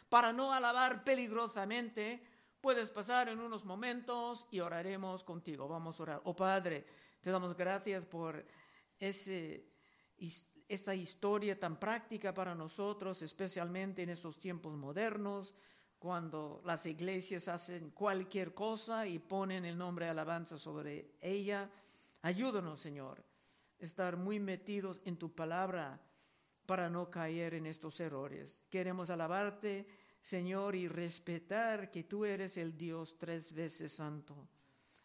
para 0.08 0.32
no 0.32 0.52
alabar 0.52 1.02
peligrosamente, 1.02 2.24
puedes 2.60 2.92
pasar 2.92 3.28
en 3.28 3.40
unos 3.40 3.64
momentos 3.64 4.46
y 4.52 4.60
oraremos 4.60 5.24
contigo. 5.24 5.66
Vamos 5.66 5.98
a 5.98 6.02
orar. 6.04 6.22
Oh 6.24 6.36
Padre, 6.36 6.86
te 7.20 7.30
damos 7.30 7.56
gracias 7.56 8.06
por 8.06 8.46
ese, 9.00 9.66
esa 10.68 10.94
historia 10.94 11.58
tan 11.58 11.78
práctica 11.78 12.32
para 12.32 12.54
nosotros, 12.54 13.22
especialmente 13.22 14.02
en 14.02 14.10
estos 14.10 14.38
tiempos 14.38 14.76
modernos, 14.76 15.54
cuando 15.98 16.60
las 16.64 16.84
iglesias 16.86 17.48
hacen 17.48 17.90
cualquier 17.90 18.52
cosa 18.52 19.06
y 19.06 19.18
ponen 19.18 19.64
el 19.64 19.78
nombre 19.78 20.04
de 20.04 20.10
alabanza 20.10 20.58
sobre 20.58 21.16
ella. 21.20 21.70
Ayúdanos, 22.22 22.80
Señor, 22.80 23.24
estar 23.78 24.16
muy 24.16 24.38
metidos 24.38 25.00
en 25.04 25.16
tu 25.16 25.34
palabra 25.34 26.00
para 26.66 26.88
no 26.90 27.10
caer 27.10 27.54
en 27.54 27.66
estos 27.66 28.00
errores. 28.00 28.58
Queremos 28.70 29.10
alabarte, 29.10 29.86
Señor, 30.20 30.74
y 30.74 30.88
respetar 30.88 31.90
que 31.90 32.04
tú 32.04 32.24
eres 32.24 32.56
el 32.56 32.76
Dios 32.76 33.16
tres 33.18 33.52
veces 33.52 33.92
santo. 33.92 34.48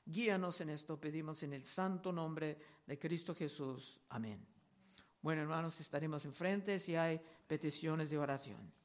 Guíanos 0.05 0.61
en 0.61 0.69
esto, 0.69 0.99
pedimos 0.99 1.43
en 1.43 1.53
el 1.53 1.65
santo 1.65 2.11
nombre 2.11 2.57
de 2.85 2.97
Cristo 2.97 3.35
Jesús. 3.35 3.99
Amén. 4.09 4.58
Bueno, 5.21 5.41
hermanos, 5.41 5.79
estaremos 5.79 6.23
enfrente 6.25 6.79
si 6.79 6.95
hay 6.95 7.19
peticiones 7.47 8.09
de 8.09 8.17
oración. 8.17 8.78